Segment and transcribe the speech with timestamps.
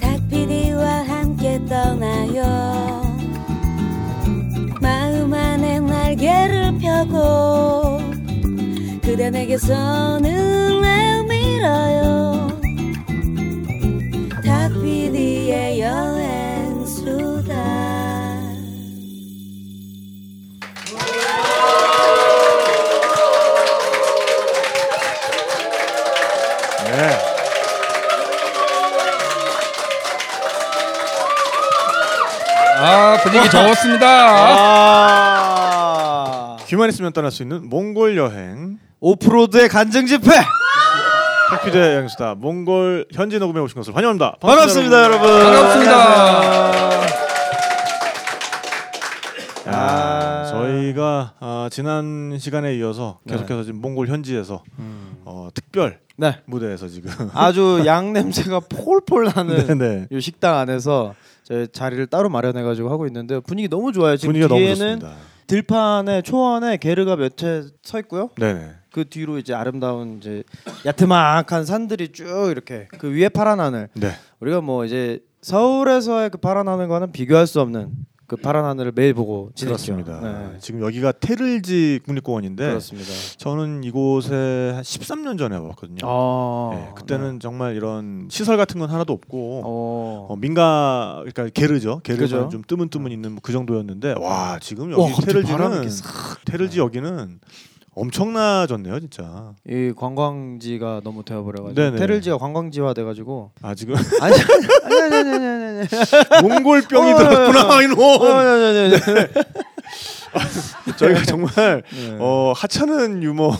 [0.00, 2.42] 닭피디와 함께 떠나요.
[4.80, 7.98] 마음 안에 날개를 펴고
[9.02, 12.48] 그대 내게 손을 내밀어요.
[14.44, 16.35] 닭피디의 여행
[33.36, 34.06] 분위기 좋습니다.
[35.68, 38.78] 아 귀만 있으면 떠날 수 있는 몽골 여행.
[38.98, 40.30] 오프로드의 간증 집회
[41.50, 44.36] 탁피드 여행수다 몽골 현지 녹음에 오신 것을 환영합니다.
[44.40, 45.92] 반갑습니다 여러분 반갑습니다.
[49.68, 50.15] 야, 아.
[50.50, 54.62] 저희가 아, 지난 시간에 이어서 계속해서 지금 몽골 현지에서
[55.24, 56.40] 어, 특별 네.
[56.46, 57.10] 무대에서 지금.
[57.34, 63.40] 아주 양 냄새가 폴폴 나는 이 식당 안에서 저희 자리를 따로 마련해 가지고 하고 있는데
[63.40, 64.16] 분위기 너무 좋아요.
[64.16, 65.16] 지금 분위기가 너무 뒤에는 좋습니다.
[65.46, 68.30] 들판에 초원에 게르가 몇 채 서 있고요.
[68.36, 68.70] 네네.
[68.90, 70.42] 그 뒤로 이제 아름다운 이제
[70.86, 73.88] 야트막한 산들이 쭉 이렇게 그 위에 파란 하늘.
[73.94, 74.10] 네.
[74.40, 77.90] 우리가 뭐 이제 서울에서의 그 파란 하늘과는 비교할 수 없는
[78.26, 79.94] 그 파란 하늘을 매일 보고 지냈죠.
[79.94, 80.20] 그렇습니다.
[80.20, 80.58] 네.
[80.60, 83.10] 지금 여기가 테를지 국립공원인데 그렇습니다.
[83.36, 85.98] 저는 이곳에 한 13년 전에 와봤거든요.
[86.02, 90.26] 아, 네, 그때는 정말 이런 시설 같은 건 하나도 없고 어.
[90.30, 92.00] 어, 민가 그러니까 게르죠.
[92.02, 92.48] 게르만 그죠.
[92.50, 95.88] 좀 뜨문뜨문 있는 뭐그 정도였는데 와 지금 여기 와, 테를지는.
[96.44, 97.38] 테를지 여기는
[97.96, 99.54] 엄청나졌네요 진짜.
[99.68, 101.74] 이 관광지가 너무 되어버려가지고.
[101.74, 101.96] 네네.
[101.96, 103.50] 테를지가 관광지화 돼가지고.
[103.62, 107.98] 아 지금 아니 아니 아니 아니 아니 아니 몽골병이 어, 들었구나 어, 이놈.
[108.22, 108.96] 아니 아니 아니
[110.96, 111.50] 저희가 정말
[111.90, 112.16] 네.
[112.20, 113.52] 어, 하찮은 유머로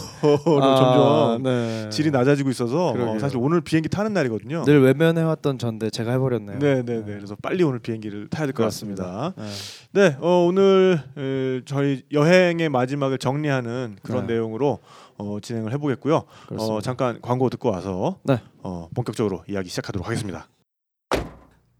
[0.62, 1.88] 아, 점점 네.
[1.90, 3.18] 질이 낮아지고 있어서 어.
[3.18, 4.62] 사실 오늘 비행기 타는 날이거든요.
[4.64, 6.58] 늘 외면해 왔던 전데 제가 해버렸네요.
[6.58, 7.04] 네네네.
[7.04, 9.34] 그래서 빨리 오늘 비행기를 타야 될 것 같습니다.
[9.36, 9.44] 네.
[9.92, 14.34] 네, 어, 오늘 에, 저희 여행의 마지막을 정리하는 그런 네.
[14.34, 14.78] 내용으로
[15.18, 16.24] 어, 진행을 해보겠고요.
[16.58, 18.38] 어, 잠깐 광고 듣고 와서 네.
[18.62, 20.46] 어, 본격적으로 이야기 시작하도록 하겠습니다.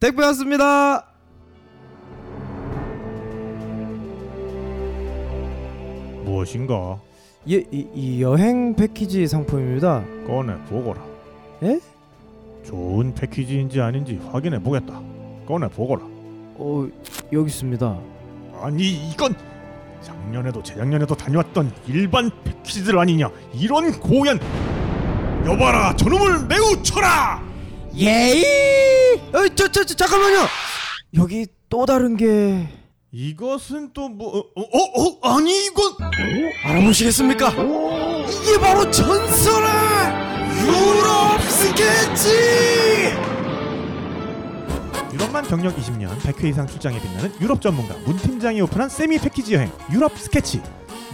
[0.00, 1.06] 택배 왔습니다.
[6.26, 6.98] 무엇인가
[7.48, 10.04] 예, 이, 이 여행 패키지 상품입니다.
[10.26, 11.00] 꺼내 보거라.
[11.62, 11.80] 예?
[12.66, 15.00] 좋은 패키지인지 아닌지 확인해 보겠다.
[15.46, 16.02] 꺼내 보거라.
[16.58, 16.88] 어
[17.32, 17.98] 여기 있습니다.
[18.60, 19.36] 아니 이건
[20.02, 23.30] 작년에도 재작년에도 다녀왔던 일반 패키지들 아니냐?
[23.54, 24.40] 이런 고연
[25.46, 27.40] 여봐라 저놈을 매우 쳐라.
[27.96, 28.42] 예이!
[29.32, 30.40] 어, 저, 저, 저, 잠깐만요.
[31.14, 32.66] 여기 또 다른 게
[33.18, 35.94] 이것은 또 뭐 어, 어, 어, 아니 이건
[36.64, 37.48] 알아보시겠습니까?
[37.48, 39.68] 이게 바로 전설의
[40.60, 42.28] 유럽 스케치!
[45.14, 49.72] 유럽만 경력 20년 100회 이상 출장에 빛나는 유럽 전문가 문 팀장이 오픈한 세미 패키지 여행
[49.90, 50.60] 유럽 스케치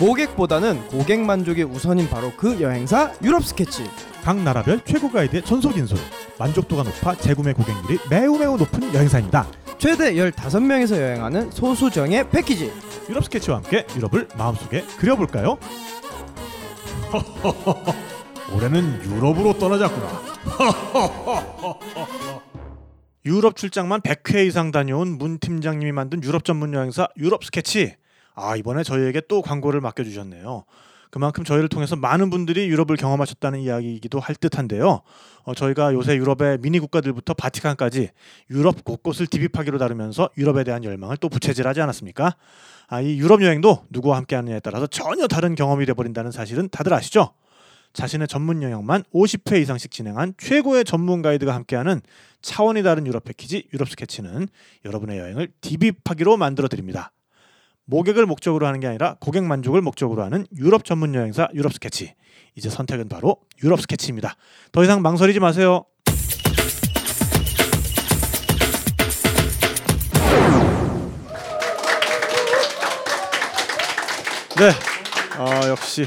[0.01, 3.85] 모객보다는 고객 만족이 우선인 바로 그 여행사 유럽 스케치.
[4.25, 5.99] 각 나라별 최고 가이드의 전속 인솔
[6.37, 9.47] 만족도가 높아 재구매 고객률이 매우 매우 높은 여행사입니다
[9.82, 12.72] 최대 15명이서 여행하는 소수정예 패키지.
[13.09, 15.59] 유럽 스케치와 함께 유럽을 마음속에 그려볼까요?
[18.54, 20.22] 올해는 유럽으로 떠나자꾸나
[23.26, 27.97] 유럽 출장만 100회 이상 다녀온 문 팀장님이 만든 유럽 전문 여행사 유럽 스케치
[28.37, 30.64] 아 이번에 저희에게 또 광고를 맡겨주셨네요
[31.12, 35.03] 그만큼 저희를 통해서 많은 분들이 유럽을 경험하셨다는 이야기이기도 할 듯한데요
[35.43, 38.09] 어, 저희가 요새 유럽의 미니 국가들부터 바티칸까지
[38.50, 42.34] 유럽 곳곳을 디비파기로 다루면서 유럽에 대한 열망을 또 부채질하지 않았습니까?
[42.89, 47.34] 아, 이 유럽 여행도 누구와 함께 하느냐에 따라서 전혀 다른 경험이 돼버린다는 사실은 다들 아시죠?
[47.93, 52.00] 자신의 전문 영역만 50회 이상씩 진행한 최고의 전문 가이드가 함께하는
[52.41, 54.49] 차원이 다른 유럽 패키지 유럽 스케치는
[54.87, 57.12] 여러분의 여행을 디비파기로 만들어 드립니다.
[57.87, 62.15] 모객을 목적으로 하는 게 아니라 고객 만족을 목적으로 하는 유럽 전문 여행사 유럽 스케치.
[62.54, 64.37] 이제 선택은 바로 유럽 스케치입니다.
[64.72, 65.84] 더 이상 망설이지 마세요.
[74.58, 74.70] 네,
[75.38, 76.06] 아, 역시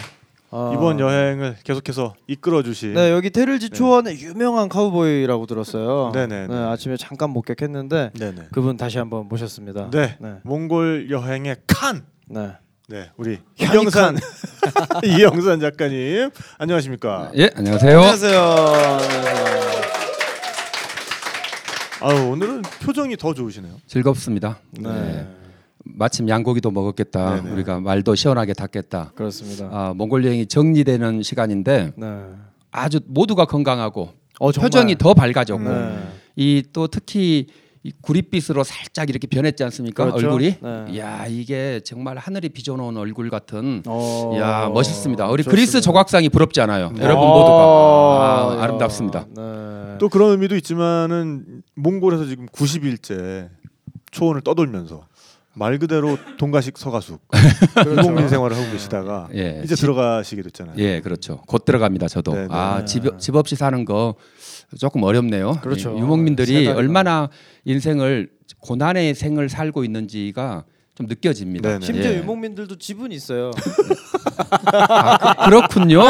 [0.57, 0.72] 아.
[0.74, 6.12] 이번 여행을 계속해서 이끌어 주신 네 여기 테를지 초원의 유명한 카우보이라고 들었어요.
[6.13, 6.48] 네네.
[6.48, 8.48] 네, 아침에 잠깐 목격했는데 네네.
[8.54, 9.90] 그분 다시 한번 모셨습니다.
[9.92, 10.16] 네.
[10.19, 10.36] 네.
[10.44, 12.06] 몽골 여행의 칸.
[12.28, 12.54] 네.
[12.88, 13.40] 네, 우리.
[13.60, 14.16] 이영산
[15.04, 17.31] 이영산 작가님 안녕하십니까?
[17.36, 17.98] 예 안녕하세요.
[17.98, 18.40] 안녕하세요.
[22.02, 23.74] 아유 오늘은 표정이 더 좋으시네요.
[23.88, 24.60] 즐겁습니다.
[24.72, 25.28] 네.
[25.86, 25.94] 네.
[25.98, 27.42] 마침 양고기도 먹었겠다.
[27.42, 27.52] 네네.
[27.52, 29.12] 우리가 말도 시원하게 탔겠다.
[29.16, 29.70] 그렇습니다.
[29.72, 32.24] 아, 몽골 여행이 정리되는 시간인데 네.
[32.72, 34.10] 아주 모두가 건강하고
[34.40, 34.52] 어.
[34.52, 35.98] 표정이 더 밝아졌고 네.
[36.36, 37.48] 이또 특히
[37.84, 40.06] 이 구릿빛으로 살짝 이렇게 변했지 않습니까?
[40.06, 40.26] 그렇죠.
[40.26, 40.56] 얼굴이.
[40.60, 40.86] 네.
[40.90, 43.84] 이야 이게 정말 하늘이 빚어놓은 얼굴 같은.
[43.86, 45.28] 어, 이야 멋있습니다.
[45.28, 45.52] 우리 좋습니다.
[45.52, 46.92] 그리스 조각상이 부럽지 않아요.
[46.96, 47.04] 네.
[47.04, 49.28] 여러분 아, 모두가 아, 아 름답습니다.
[49.36, 49.98] 네.
[50.00, 53.50] 또 그런 의미도 있지만은 몽골에서 지금 90일째
[54.10, 55.06] 초원을 떠돌면서
[55.56, 57.22] 말 그대로 동가식 서가숙
[57.86, 59.62] 유목민 생활을 하고 계시다가 예.
[59.63, 60.75] 이제 들어가시게 됐잖아요.
[60.80, 61.42] 예, 그렇죠.
[61.48, 62.07] 곧 들어갑니다.
[62.10, 62.34] 저도.
[62.34, 62.48] 네네.
[62.52, 64.16] 아 집 집 없이 사는 거
[64.80, 65.60] 조금 어렵네요.
[65.62, 65.96] 그렇죠.
[65.96, 66.68] 이 유목민들이.
[66.68, 67.30] 얼마나
[67.66, 68.30] 인생을
[68.62, 70.66] 고난의 생을 살고 있는지가
[70.96, 71.69] 좀 느껴집니다.
[71.69, 71.86] 네네.
[71.86, 72.18] 심지어 예.
[72.19, 73.52] 유목민들도 집은 있어요.
[74.74, 76.02] 아, 그, 렇군요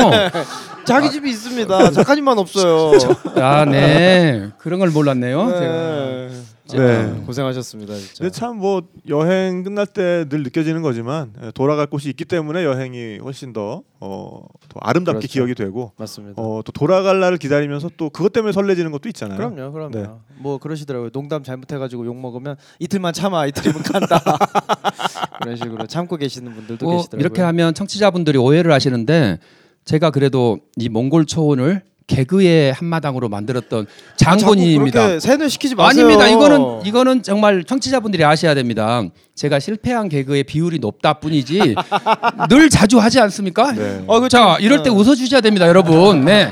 [0.86, 1.92] 자기 집이 있습니다.
[1.92, 2.92] 작가님만 없어요.
[3.36, 4.50] 아, 네.
[4.60, 5.50] 그런 걸 몰랐네요.
[5.50, 6.55] 제가.
[6.72, 6.78] 네.
[7.14, 7.22] 네.
[7.26, 8.14] 고생하셨습니다, 진짜.
[8.20, 13.20] 근데 참 뭐 여행 끝날 때 늘 느껴지는 거지만 예, 돌아갈 곳이 있기 때문에 여행이
[13.20, 15.32] 훨씬 더, 어, 더 아름답게 그렇죠.
[15.34, 16.42] 기억이 되고 맞습니다.
[16.42, 19.38] 어, 또 돌아갈 날을 기다리면서 또 그것 때문에 설레지는 것도 있잖아요.
[19.38, 19.92] 그럼요, 그럼요.
[19.92, 20.06] 네.
[20.38, 21.10] 뭐 그러시더라고요.
[21.12, 24.20] 농담 잘못해가지고 욕 먹으면 이틀만 참아, 이틀이면 간다.
[25.42, 27.20] 그런 식으로 참고 계시는 분들도 또 계시더라고요.
[27.20, 29.40] 어, 이렇게 하면 청취자분들이 오해를 하시는데
[29.86, 33.88] 제가 그래도 이 몽골 초원을 개그의 한마당으로 만들었던
[34.18, 35.00] 장본인입니다.
[35.02, 36.06] 그렇게 세뇌 시키지 마세요.
[36.06, 36.28] 아닙니다.
[36.28, 39.02] 이거는 이거는 정말 청취자분들이 아셔야 됩니다.
[39.34, 41.76] 제가 실패한 개그의 비율이 높다 뿐이지
[42.50, 43.72] 늘 자주 하지 않습니까?
[43.74, 44.04] 네.
[44.08, 44.96] 어, 그 자, 이럴 때 네.
[44.96, 46.24] 웃어 주셔야 됩니다, 여러분.
[46.26, 46.52] 네.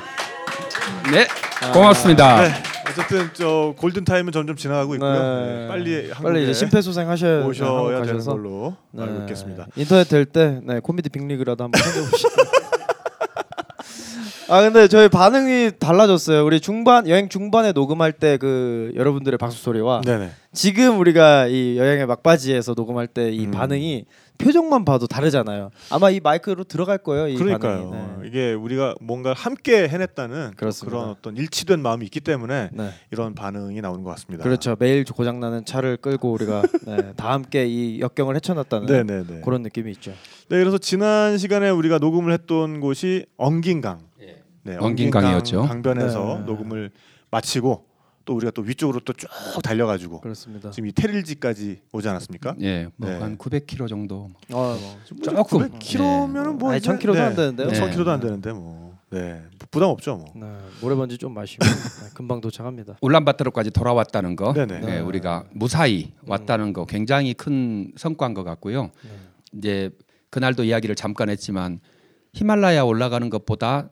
[1.12, 1.28] 네.
[1.72, 2.42] 고맙습니다.
[2.42, 2.54] 네.
[2.90, 5.12] 어쨌든 저 골든 타임은 점점 지나가고 있고요.
[5.14, 5.20] 네.
[5.62, 8.20] 네, 빨리 빨리 이제 심폐소생 하셔야 오셔야 되는.
[8.24, 9.04] 걸로 네.
[9.04, 9.68] 알고 있겠습니다.
[9.76, 12.28] 인터넷 될 때 네, 코미디 빅리그라도 한번 찾아보시죠.
[14.50, 16.44] 아 근데 저희 반응이 달라졌어요.
[16.46, 20.32] 우리 중반 여행 중반에 녹음할 때 그 여러분들의 박수 소리와 네네.
[20.54, 23.52] 지금 우리가 이 여행의 막바지에서 녹음할 때 이 음.
[23.52, 24.06] 반응이
[24.40, 25.70] 표정만 봐도 다르잖아요.
[25.92, 27.28] 아마 이 마이크로 들어갈 거예요.
[27.28, 27.90] 이 그러니까요.
[27.92, 28.22] 반응이.
[28.24, 28.28] 네.
[28.28, 30.98] 이게 우리가 뭔가 함께 해냈다는 또 그렇습니다.
[30.98, 32.90] 그런 어떤 일치된 마음이 있기 때문에 네.
[33.12, 34.44] 이런 반응이 나오는 것 같습니다.
[34.44, 34.76] 그렇죠.
[34.80, 39.42] 매일 고장 나는 차를 끌고 우리가 네, 다 함께 이 역경을 헤쳐났다는 네네네.
[39.46, 40.12] 그런 느낌이 있죠.
[40.50, 44.00] 네, 그래서 지난 시간에 우리가 녹음을 했던 곳이 엉긴강.
[44.64, 45.64] 네, 엉긴강 이었죠.
[45.64, 46.46] 강변에서 네.
[46.46, 46.92] 녹음을
[47.32, 47.86] 마치고
[48.26, 49.28] 또 우리가 또 위쪽으로 또 쭉
[49.62, 50.72] 달려가지고 그렇습니다.
[50.72, 52.56] 지금 이 테릴지까지 오지 않았습니까?
[52.62, 53.18] 예, 뭐 네.
[53.18, 54.32] 한 900km 정도.
[54.54, 54.78] 어,
[55.22, 55.44] 조금.
[55.70, 57.68] 900km면은 뭐 아니, 이제- 1000km 도 안 되는데요?
[57.68, 57.80] 네.
[57.80, 58.94] 1000km도 안 되는데 뭐.
[59.10, 59.44] 네.
[59.70, 60.26] 부담 없죠, 뭐.
[60.36, 62.98] 네, 모래번지 좀 마시면 네, 금방 도착합니다.
[63.02, 64.54] 울란바토르까지 돌아왔다는 거.
[64.54, 64.80] 네네.
[64.80, 68.84] 네, 우리가 무사히 왔다는 거 굉장히 큰 성과인 것 같고요.
[69.04, 69.10] 네.
[69.58, 69.90] 이제
[70.32, 71.80] 그날도 이야기를 잠깐 했지만
[72.34, 73.90] 히말라야 올라가는 것보다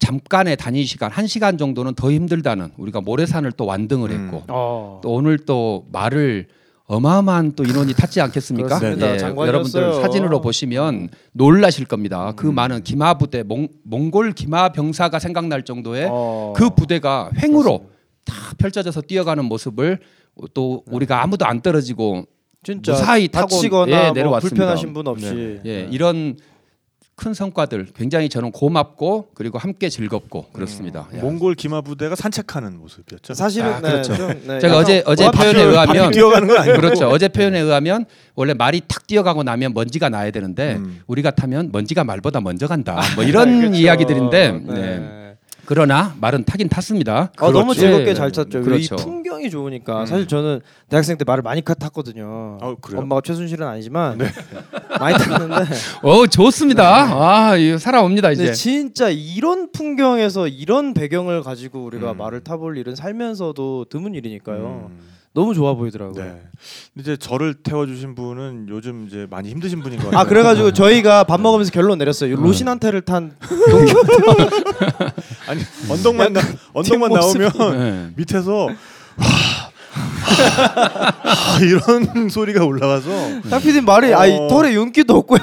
[0.00, 4.24] 잠깐의 단위 시간 한 시간 정도는 더 힘들다는 우리가 모래산을 또 완등을 음.
[4.24, 5.00] 했고 어.
[5.02, 6.48] 또 오늘 또 말을
[6.86, 8.80] 어마어마한 또 인원이 탔지 않겠습니까?
[8.82, 9.18] 예.
[9.20, 12.32] 여러분들 사진으로 보시면 놀라실 겁니다.
[12.34, 16.52] 그 많은 기마 부대 몽, 몽골 기마 병사가 생각날 정도의 어.
[16.56, 17.90] 그 부대가 횡으로
[18.24, 20.00] 다 펼쳐져서 뛰어가는 모습을
[20.52, 22.24] 또 우리가 아무도 안 떨어지고
[22.64, 24.56] 진짜 무사히 타고 다치거나 예, 뭐 내려왔습니다.
[24.56, 25.70] 불편하신 분 없이 네.
[25.70, 26.36] 예, 이런
[27.20, 31.06] 큰 성과들 굉장히 저는 고맙고 그리고 함께 즐겁고 그렇습니다.
[31.12, 31.18] 예.
[31.18, 33.34] 몽골 기마 부대가 산책하는 모습이었죠.
[33.34, 34.16] 사실은 아, 네, 그렇죠.
[34.16, 36.76] 좀, 네, 제가 어제 어제 워낙 표현에 의하면 뛰어가는 건 아니고.
[36.80, 37.08] 그렇죠.
[37.10, 41.02] 어제 표현에 의하면 원래 말이 탁 뛰어가고 나면 먼지가 나야 되는데 음.
[41.08, 43.02] 우리가 타면 먼지가 말보다 먼저 간다.
[43.16, 43.76] 뭐 이런 그렇죠.
[43.76, 45.19] 이야기들인데 네.
[45.70, 45.74] 네.
[45.74, 47.30] 그러나 말은 타긴 탔습니다.
[47.36, 47.80] 아, 너무 그렇죠.
[47.80, 48.60] 즐겁게 예, 잘 탔죠.
[48.62, 48.96] 그렇죠.
[48.96, 50.06] 이 풍경이 좋으니까 음.
[50.06, 52.58] 사실 저는 대학생 때 말을 많이 탔거든요.
[52.60, 53.00] 아, 그래요?
[53.00, 54.18] 엄마가 최순실은 아니지만
[54.98, 56.86] 많이 탔는데 어 좋습니다.
[57.12, 58.52] 아 이거 살아옵니다 이제.
[58.52, 62.16] 진짜 이런 풍경에서 이런 배경을 가지고 우리가 음.
[62.16, 64.90] 말을 타볼 일은 살면서도 드문 일이니까요.
[64.90, 65.19] 음.
[65.32, 66.24] 너무 좋아 보이더라고요.
[66.24, 66.42] 네.
[66.98, 70.20] 이제 저를 태워주신 분은 요즘 이제 많이 힘드신 분인 것 같아요.
[70.20, 72.34] 아 그래가지고 저희가 밥 먹으면서 결론 내렸어요.
[72.34, 72.42] 음.
[72.42, 73.36] 로신한테를 탄
[75.46, 76.40] 아니 언덕만 나,
[76.72, 78.10] 언덕만 나오면 네.
[78.16, 78.68] 밑에서
[80.30, 83.10] 하, 이런 소리가 올라가서
[83.50, 84.48] 탁피디 말이 아이 어.
[84.48, 85.36] 털에 윤기도 없고.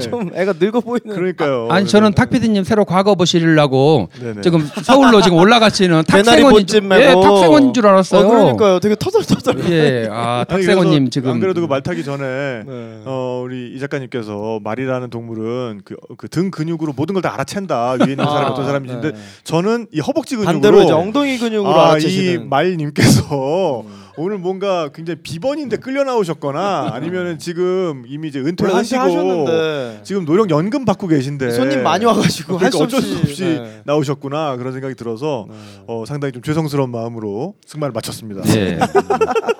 [0.00, 1.14] 좀 애가 늙어 보이는.
[1.14, 1.68] 그러니까요.
[1.70, 4.40] 아니 저는 탁 PD님 새로 과거 보시려고 네네.
[4.42, 6.66] 지금 서울로 지금 올라가시는 탁생원인.
[6.92, 8.26] 예, 탁생원인 줄 알았어요.
[8.26, 8.80] 어 그러니까요.
[8.80, 9.70] 되게 터덜터덜.
[9.70, 12.22] 예, 아 탁생원님 지금 안 그래도 그 말 타기 전에
[12.64, 13.00] 네.
[13.04, 15.80] 어 우리 이 작가님께서 말이라는 동물은
[16.16, 19.18] 그등 근육으로 모든 걸 다 알아챈다 위에 있는 사람이 어떤 사람인데 네.
[19.42, 22.44] 저는 이 허벅지 근육으로 반대로 이제 엉덩이 근육으로 아, 알아채시는.
[22.44, 23.82] 이 말님께서
[24.18, 30.48] 오늘 뭔가 굉장히 비번인데 끌려 나오셨거나 아니면은 지금 이미 이제 원래 은퇴하시고 은퇴하셨는데 지금 노령
[30.50, 33.82] 연금 받고 계신데 손님 많이 와가지고 할 그러니까 수 어쩔 수 없이 네.
[33.84, 35.56] 나오셨구나 그런 생각이 들어서 네.
[35.86, 38.42] 어, 상당히 좀 죄송스러운 마음으로 승마를 마쳤습니다.
[38.56, 38.78] 예.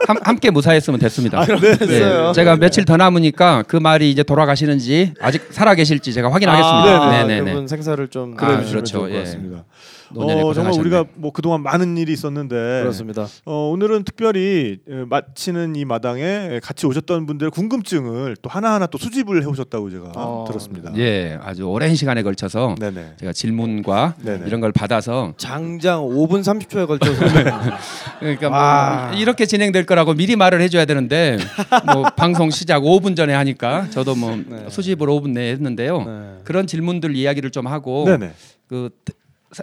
[0.07, 1.41] 함, 함께 무사했으면 됐습니다.
[1.41, 2.29] 아, 네, 네.
[2.29, 7.03] 예, 제가 며칠 더 남으니까 그 말이 이제 돌아가시는지 아직 살아 계실지 제가 확인하겠습니다.
[7.03, 7.67] 아, 네, 네, 네.
[7.67, 8.99] 생사를 좀 그래 아, 주시면 그렇죠.
[8.99, 9.21] 좋을 것 예.
[9.21, 9.57] 같습니다.
[9.57, 9.67] 노년에
[10.15, 10.73] 어, 정말.
[10.79, 13.27] 우리가 뭐 그동안 많은 일이 있었는데 그렇습니다.
[13.45, 19.43] 어, 오늘은 특별히 에, 마치는 이 마당에 같이 오셨던 분들의 궁금증을 또 하나하나 또 수집을
[19.43, 20.93] 해 오셨다고 제가 어, 들었습니다.
[20.97, 23.15] 예, 아주 오랜 시간에 걸쳐서 네네.
[23.19, 24.45] 제가 질문과 네네.
[24.47, 27.25] 이런 걸 받아서 장장 5분 30초에 걸쳐서
[28.21, 29.13] 그러니까 뭐 와.
[29.15, 31.39] 이렇게 진행될 거라고 미리 말을 해 줘야 되는데
[31.93, 34.67] 뭐 방송 시작 5분 전에 하니까 저도 뭐 네.
[34.69, 36.05] 수집을 5분 내에 했는데요.
[36.05, 36.35] 네.
[36.45, 38.33] 그런 질문들 이야기를 좀 하고 네네.
[38.69, 39.13] 그 사-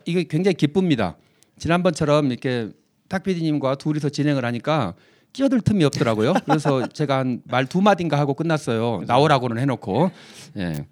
[0.05, 1.15] 이게 굉장히 기쁩니다.
[1.57, 2.69] 지난번처럼 이렇게
[3.07, 4.93] 탁 PD님과 둘이서 진행을 하니까
[5.33, 6.33] 끼어들 틈이 없더라고요.
[6.45, 9.03] 그래서 제가 한 말 두 마디인가 하고 끝났어요.
[9.07, 10.11] 나오라고는 해놓고.
[10.57, 10.85] 예.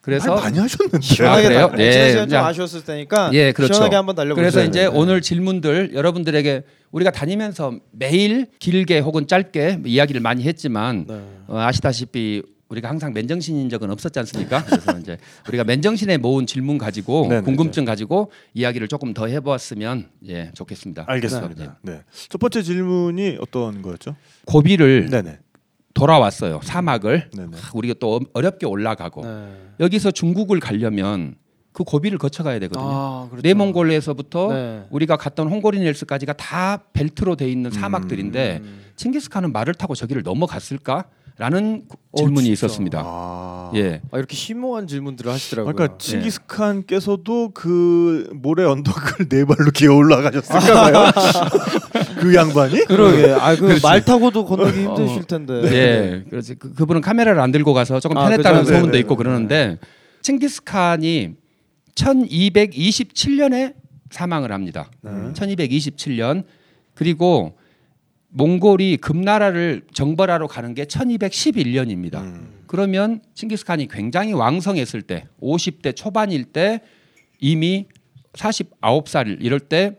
[0.00, 1.24] 그래서 말 많이 하셨는데.
[1.28, 1.68] 아, 그래요?
[1.68, 2.12] 달- 네.
[2.12, 3.74] 좀 자, 아쉬웠을 테니까 예, 그렇죠.
[3.74, 4.42] 시원하게 한번 달려보세요.
[4.50, 4.86] 그래서 이제 네.
[4.86, 11.22] 오늘 질문들 여러분들에게 우리가 다니면서 매일 길게 혹은 짧게 이야기를 많이 했지만 네.
[11.46, 14.64] 어, 아시다시피 우리가 항상 맨정신인 적은 없었지 않습니까?
[14.64, 17.42] 그래서 이제 우리가 맨정신에 모은 질문 가지고 네네.
[17.42, 21.04] 궁금증 가지고 이야기를 조금 더 해보았으면 예 좋겠습니다.
[21.06, 21.48] 알겠습니다.
[21.48, 22.00] 그래서, 네.
[22.30, 24.16] 첫 번째 질문이 어떤 거였죠?
[24.18, 24.42] 예.
[24.46, 25.38] 고비를 네네.
[25.92, 26.60] 돌아왔어요.
[26.62, 27.56] 사막을 네네.
[27.56, 29.52] 아, 우리가 또 어렵게 올라가고 네.
[29.80, 31.34] 여기서 중국을 가려면
[31.72, 32.86] 그 고비를 거쳐가야 되거든요.
[32.86, 33.46] 아, 그렇죠.
[33.46, 34.86] 네몽골에서부터 네.
[34.90, 38.80] 우리가 갔던 홍고리넬스까지가 다 벨트로 돼 있는 사막들인데 음.
[38.96, 41.04] 칭기스칸은 말을 타고 저기를 넘어갔을까
[41.38, 42.66] 라는 구- 어, 질문이 진짜.
[42.66, 43.02] 있었습니다.
[43.04, 43.70] 아.
[43.74, 44.02] 예.
[44.10, 45.74] 아, 이렇게 심오한 질문들을 하시더라고요.
[45.74, 50.60] 그러니까 칭기스칸께서도 그 모래 언덕을 네 발로 기어 올라가셨을까
[50.92, 51.10] 봐요.
[52.20, 52.84] 그 양반이?
[52.84, 53.32] 그러게.
[53.32, 55.62] 아, 그 말 타고도 건너기 힘드실 텐데.
[55.64, 56.24] 예.
[56.28, 58.72] 그래서 그, 그분은 카메라를 안 들고 가서 조금 아, 편했다는 그죠.
[58.74, 59.00] 소문도 네네.
[59.00, 59.78] 있고 그러는데
[60.20, 61.30] 칭기스칸이
[61.94, 63.74] 1227년에
[64.10, 64.90] 사망을 합니다.
[65.00, 65.10] 네.
[65.32, 66.44] 1227년
[66.94, 67.56] 그리고
[68.32, 72.20] 몽골이 금나라를 정벌하러 가는 게 1211년입니다.
[72.22, 72.62] 음.
[72.66, 76.80] 그러면 칭기스칸이 굉장히 왕성했을 때 50대 초반일 때
[77.38, 77.86] 이미
[78.32, 79.98] 49살 이럴 때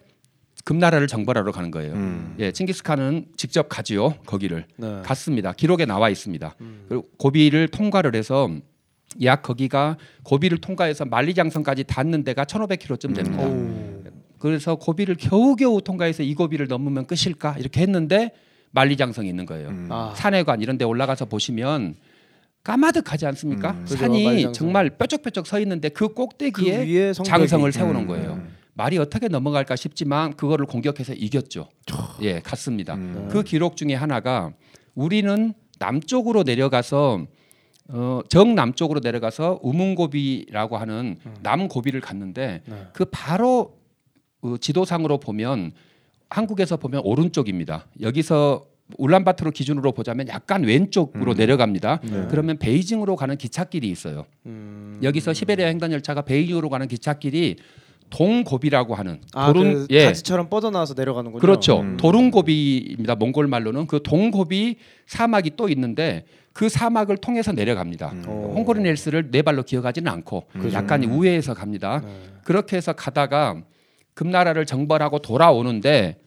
[0.66, 1.94] 금나라를 정벌하러 가는 거예요.
[1.94, 2.36] 음.
[2.40, 5.02] 예, 칭기스칸은 직접 가지요 거기를 네.
[5.04, 5.54] 갔습니다.
[5.54, 6.56] 기록에 나와 있습니다.
[6.62, 6.86] 음.
[6.88, 8.50] 그리고 고비를 통과를 해서
[9.22, 13.44] 약 거기가 고비를 통과해서 만리장성까지 닿는 데가 1,500km쯤 됩니다.
[13.44, 13.93] 오.
[14.44, 18.34] 그래서 고비를 겨우겨우 통과해서 이 고비를 넘으면 끝일까 이렇게 했는데
[18.72, 19.70] 만리장성이 있는 거예요.
[19.70, 19.88] 음.
[19.90, 20.14] 아.
[20.18, 21.96] 산해관 이런 데 올라가서 보시면
[22.62, 23.72] 까마득하지 않습니까?
[23.72, 23.86] 음.
[23.88, 24.52] 산이 만리장성.
[24.54, 27.30] 정말 뾰족뾰족 서 있는데 그그 꼭대기에 위에 성벽이.
[27.30, 28.08] 장성을 세우는 음.
[28.08, 28.46] 거예요.
[28.74, 31.70] 말이 어떻게 넘어갈까 싶지만 그거를 공격해서 이겼죠.
[32.22, 32.96] 예, 갔습니다.
[32.96, 33.30] 음.
[33.32, 34.52] 그 기록 중에 하나가
[34.94, 37.28] 우리는 남쪽으로 내려가서
[37.88, 42.88] 어, 정남쪽으로 내려가서 우문고비라고 하는 남고비를 갔는데 네.
[42.92, 43.83] 그 바로 어,
[44.60, 45.72] 지도상으로 보면
[46.30, 47.86] 한국에서 보면 오른쪽입니다.
[48.02, 48.66] 여기서
[48.98, 51.38] 울란바토르 기준으로 보자면 약간 왼쪽으로 음.
[51.38, 52.02] 내려갑니다.
[52.04, 52.28] 네.
[52.30, 54.26] 그러면 베이징으로 가는 기찻길이 있어요.
[54.46, 55.00] 음.
[55.02, 57.58] 여기서 시베리아 횡단 열차가 베이징으로 가는 기찻길이
[58.10, 61.40] 동고비라고 하는 아, 도룬 그 가지처럼 뻗어나와서 내려가는군요.
[61.40, 61.80] 그렇죠.
[61.80, 61.98] 음.
[61.98, 63.16] 도룬고비입니다.
[63.16, 64.76] 몽골 말로는 그 동고비
[65.08, 68.12] 사막이 또 있는데 그 사막을 통해서 내려갑니다.
[68.12, 68.30] 음.
[68.30, 68.54] 오.
[68.56, 70.74] 홍고리넬스를 네 발로 기어가지는 않고 그죠.
[70.74, 72.02] 약간 우회해서 갑니다.
[72.06, 72.12] 네.
[72.44, 73.64] 그렇게 해서 가다가
[74.14, 76.18] 금나라를 정벌하고 돌아오는데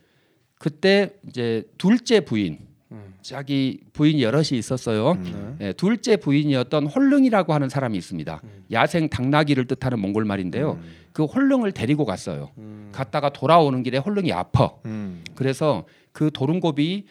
[0.59, 2.59] 그때 이제 둘째 부인
[2.93, 3.15] 음.
[3.23, 5.13] 자기 부인이 여럿이 있었어요.
[5.13, 5.57] 음.
[5.61, 8.41] 예, 둘째 부인이었던 홀릉이라고 하는 사람이 있습니다.
[8.73, 10.79] 야생 당나귀를 뜻하는 몽골 말인데요.
[11.13, 12.51] 그 홀릉을 데리고 갔어요.
[12.59, 12.91] 음.
[12.93, 14.73] 갔다가 돌아오는 길에 홀릉이 아파.
[14.85, 15.25] 음.
[15.35, 17.07] 그래서 그 도른고비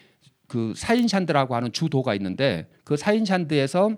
[0.47, 3.97] 그 사인샨드라고 하는 주도가 있는데 그 사인샨드에서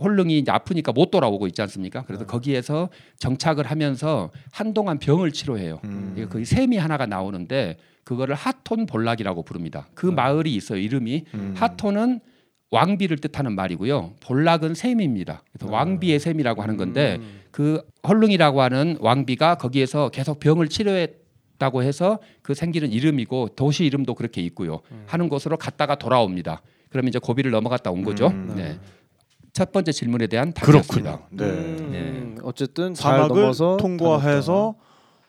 [0.00, 2.02] 홀릉이 이제 아프니까 못 돌아오고 있지 않습니까?
[2.02, 2.26] 그래서 네.
[2.26, 5.80] 거기에서 정착을 하면서 한동안 병을 치료해요.
[5.84, 6.12] 음.
[6.16, 9.88] 이게 거기 셈이 하나가 나오는데 그거를 하톤 볼락이라고 부릅니다.
[9.94, 10.78] 그 마을이 있어요.
[10.78, 11.54] 이름이 음.
[11.56, 12.20] 하톤은
[12.70, 14.14] 왕비를 뜻하는 말이고요.
[14.20, 15.42] 볼락은 셈입니다.
[15.52, 17.40] 그래서 왕비의 셈이라고 하는 건데 음.
[17.50, 24.42] 그 헐릉이라고 하는 왕비가 거기에서 계속 병을 치료했다고 해서 그 생기는 이름이고 도시 이름도 그렇게
[24.42, 24.80] 있고요.
[25.06, 26.60] 하는 곳으로 갔다가 돌아옵니다.
[26.90, 28.28] 그러면 이제 고비를 넘어갔다 온 거죠.
[28.28, 28.54] 음.
[28.56, 28.78] 네.
[29.56, 31.16] 첫 번째 질문에 대한 답이었습니다.
[31.28, 31.28] 그렇군요.
[31.30, 31.44] 네.
[31.44, 32.38] 음.
[32.42, 34.74] 어쨌든 잘 사막을 넘어서 통과해서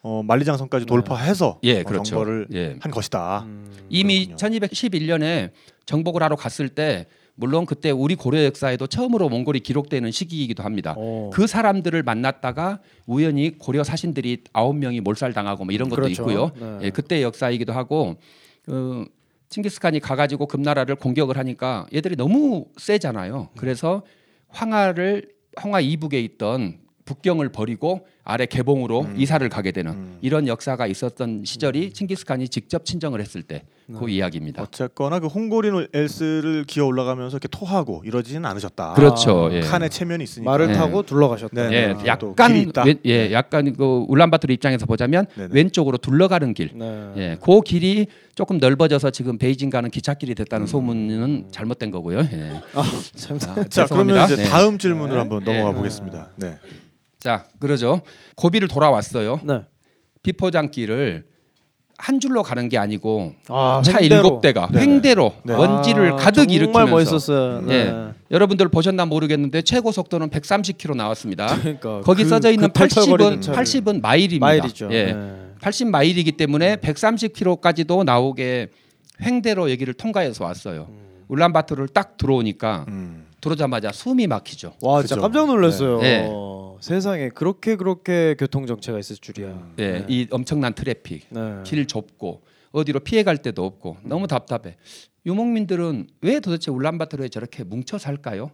[0.02, 2.10] 어, 만리장성까지 돌파해서 예, 어, 그렇죠.
[2.10, 2.76] 정벌을 예.
[2.78, 3.44] 한 것이다.
[3.46, 3.72] 음.
[3.88, 4.58] 이미 그렇군요.
[4.58, 5.50] 1211년에
[5.86, 7.06] 정복을 하러 갔을 때
[7.36, 10.94] 물론 그때 우리 고려 역사에도 처음으로 몽골이 기록되는 시기이기도 합니다.
[10.98, 11.30] 어.
[11.32, 16.22] 그 사람들을 만났다가 우연히 고려 사신들이 아홉 명이 몰살당하고 뭐 이런 것도 그렇죠.
[16.22, 16.50] 있고요.
[16.60, 16.78] 네.
[16.82, 18.16] 예, 그때 역사이기도 하고
[18.66, 19.06] 그
[19.48, 23.48] 칭기스칸이 가가지고 금나라를 공격을 하니까 얘들이 너무 세잖아요.
[23.56, 24.02] 그래서
[24.48, 29.14] 황하를 황하 이북에 있던 북경을 버리고 아래 개봉으로 음.
[29.16, 30.18] 이사를 가게 되는 음.
[30.20, 33.64] 이런 역사가 있었던 시절이 칭기스칸이 직접 친정을 했을 때
[33.96, 34.12] 그 네.
[34.16, 34.62] 이야기입니다.
[34.62, 38.92] 어쨌거나 그 홍고린 엘스를 기어 올라가면서 이렇게 토하고 이러지는 않으셨다.
[38.92, 39.48] 그렇죠.
[39.52, 39.60] 예.
[39.60, 40.50] 칸의 체면이 있으니까.
[40.50, 40.72] 말을 네.
[40.74, 41.68] 타고 둘러가셨다.
[41.68, 41.94] 네, 예, 네.
[41.94, 42.84] 또 약간 길이 있다.
[42.84, 45.48] 왼, 예, 약간 그 울란바토르 입장에서 보자면 네네.
[45.52, 46.70] 왼쪽으로 둘러가는 길.
[46.74, 47.12] 네.
[47.16, 50.66] 예, 그 길이 조금 넓어져서 지금 베이징 가는 기찻길이 됐다는 음.
[50.66, 52.18] 소문은 잘못된 거고요.
[52.18, 52.60] 예.
[53.16, 53.38] 참.
[53.48, 54.22] 아, 자, 그러면.
[54.24, 54.44] 이제 네.
[54.44, 55.18] 다음 질문으로 네.
[55.18, 55.76] 한번 넘어가 네.
[55.76, 56.28] 보겠습니다.
[56.36, 56.58] 네.
[57.20, 58.02] 자, 그러죠.
[58.36, 59.40] 고비를 돌아왔어요.
[59.44, 59.62] 네.
[60.22, 61.24] 비포장길을
[62.00, 63.98] 한 줄로 가는 게 아니고 아, 차.
[63.98, 64.82] 일곱 대가 네.
[64.82, 65.52] 횡대로 네.
[65.52, 67.60] 원지를 아, 가득 정말 일으키면서 멋있었어요.
[67.62, 67.74] 네.
[67.74, 68.08] 예.
[68.30, 71.56] 여러분들 보셨나 모르겠는데 최고 속도는 130km 나왔습니다.
[71.58, 73.62] 그러니까 거기 그- 써져 있는 그 털털거리는 80은 차를.
[73.64, 74.46] 80은 마일입니다.
[74.46, 74.88] 마일이죠.
[74.92, 75.12] 예.
[75.12, 75.34] 네.
[75.60, 78.68] 80 마일이기 때문에 130km까지도 나오게
[79.20, 80.86] 횡대로 여기를 통과해서 왔어요.
[80.90, 80.98] 음.
[81.26, 83.26] 울란바토르를 딱 들어오니까 음.
[83.40, 84.74] 들어오자마자 숨이 막히죠.
[84.82, 85.22] 와 진짜 그죠.
[85.22, 86.00] 깜짝 놀랐어요.
[86.00, 86.28] 네.
[86.80, 89.48] 세상에 그렇게 그렇게 교통 정체가 있을 줄이야.
[89.48, 89.74] 음.
[89.78, 90.06] 예, 네.
[90.08, 91.40] 이 엄청난 트래픽, 네.
[91.64, 92.42] 길 좁고
[92.72, 94.76] 어디로 피해 갈 데도 없고 너무 답답해.
[95.26, 98.50] 유목민들은 왜 도대체 울란바토르에 저렇게 뭉쳐 살까요?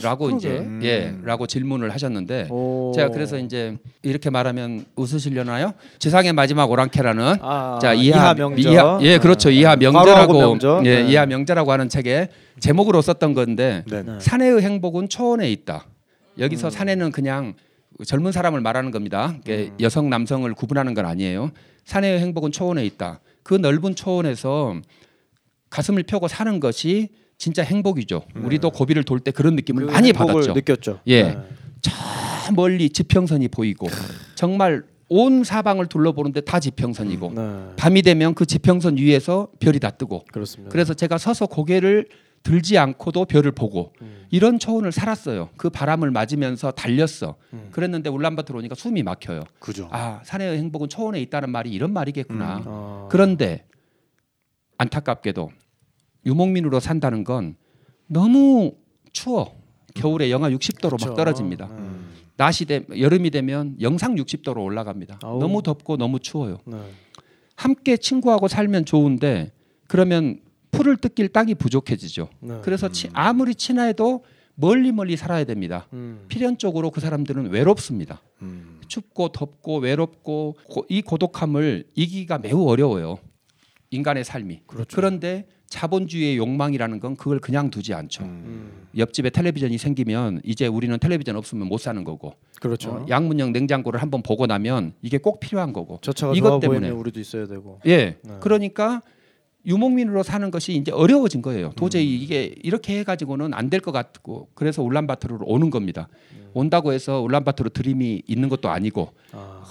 [0.00, 0.38] 라고 그러게.
[0.48, 0.80] 이제 음.
[0.82, 2.92] 예, 라고 질문을 하셨는데 오.
[2.94, 5.74] 제가 그래서 이제 이렇게 말하면 웃으시려나요?
[5.98, 8.70] 지상의 마지막 오랑캐라는 아, 자 이하, 명저.
[8.70, 9.56] 이하 예 그렇죠 네.
[9.56, 10.82] 이하 명저라고 명저.
[10.86, 11.10] 예 네.
[11.10, 14.02] 이하 명저라고 하는 책에 제목으로 썼던 건데 네.
[14.02, 14.18] 네.
[14.18, 15.86] 사내의 행복은 초원에 있다.
[16.38, 16.70] 여기서 음.
[16.70, 17.52] 사내는 그냥
[18.06, 19.34] 젊은 사람을 말하는 겁니다.
[19.46, 19.76] 음.
[19.80, 21.50] 여성 남성을 구분하는 건 아니에요.
[21.84, 23.20] 사내의 행복은 초원에 있다.
[23.42, 24.76] 그 넓은 초원에서
[25.68, 27.10] 가슴을 펴고 사는 것이
[27.42, 28.22] 진짜 행복이죠.
[28.36, 30.52] 우리도 고비를 돌 때 그런 느낌을 그 많이 받았죠.
[30.52, 31.00] 느꼈죠.
[31.08, 31.22] 예.
[31.24, 31.38] 네.
[31.80, 31.90] 저
[32.54, 33.88] 멀리 지평선이 보이고
[34.36, 37.66] 정말 온 사방을 둘러보는데 다 지평선이고 네.
[37.76, 40.70] 밤이 되면 그 지평선 위에서 별이 다 뜨고 그렇습니다.
[40.70, 42.06] 그래서 제가 서서 고개를
[42.44, 44.24] 들지 않고도 별을 보고 음.
[44.30, 45.48] 이런 초원을 살았어요.
[45.56, 47.34] 그 바람을 맞으면서 달렸어.
[47.54, 47.68] 음.
[47.72, 49.40] 그랬는데 울란바토르 오니까 숨이 막혀요.
[49.58, 49.88] 그죠.
[49.90, 52.56] 아 산의 행복은 초원에 있다는 말이 이런 말이겠구나.
[52.58, 52.62] 음.
[52.66, 53.08] 아.
[53.10, 53.64] 그런데
[54.78, 55.50] 안타깝게도
[56.26, 57.56] 유목민으로 산다는 건
[58.06, 58.74] 너무
[59.12, 59.60] 추워.
[59.94, 61.08] 겨울에 영하 60도로 그쵸.
[61.08, 61.66] 막 떨어집니다.
[61.66, 61.72] 네.
[61.74, 62.08] 음.
[62.36, 65.18] 낮이 되 여름이 되면 영상 60도로 올라갑니다.
[65.22, 65.38] 아우.
[65.38, 66.58] 너무 덥고 너무 추워요.
[66.64, 66.78] 네.
[67.56, 69.52] 함께 친구하고 살면 좋은데
[69.88, 72.30] 그러면 풀을 뜯길 땅이 부족해지죠.
[72.40, 72.58] 네.
[72.62, 75.86] 그래서 치- 아무리 친해도 멀리 멀리 살아야 됩니다.
[75.92, 76.24] 음.
[76.28, 78.22] 필연적으로 그 사람들은 외롭습니다.
[78.40, 78.80] 음.
[78.88, 83.18] 춥고 덥고 외롭고 고- 이 고독함을 이기가 매우 어려워요.
[83.90, 84.60] 인간의 삶이.
[84.66, 84.96] 그렇죠.
[84.96, 88.24] 그런데 자본주의의 욕망이라는 건 그걸 그냥 두지 않죠.
[88.24, 88.28] 음.
[88.28, 88.86] 음.
[88.98, 92.90] 옆집에 텔레비전이 생기면 이제 우리는 텔레비전 없으면 못 사는 거고 그렇죠.
[92.90, 96.90] 어, 양문형 냉장고를 한번 보고 나면 이게 꼭 필요한 거고 저 차가 이것 좋아 때문에.
[96.90, 97.80] 우리도 있어야 되고.
[97.86, 98.34] 예 네.
[98.40, 99.00] 그러니까
[99.64, 101.72] 유목민으로 사는 것이 이제 어려워진 거예요 음.
[101.76, 106.50] 도저히 이게 이렇게 해가지고는 안 될 것 같고 그래서 울란바토르로 오는 겁니다 음.
[106.52, 109.62] 온다고 해서 울란바토르 드림이 있는 것도 아니고 아.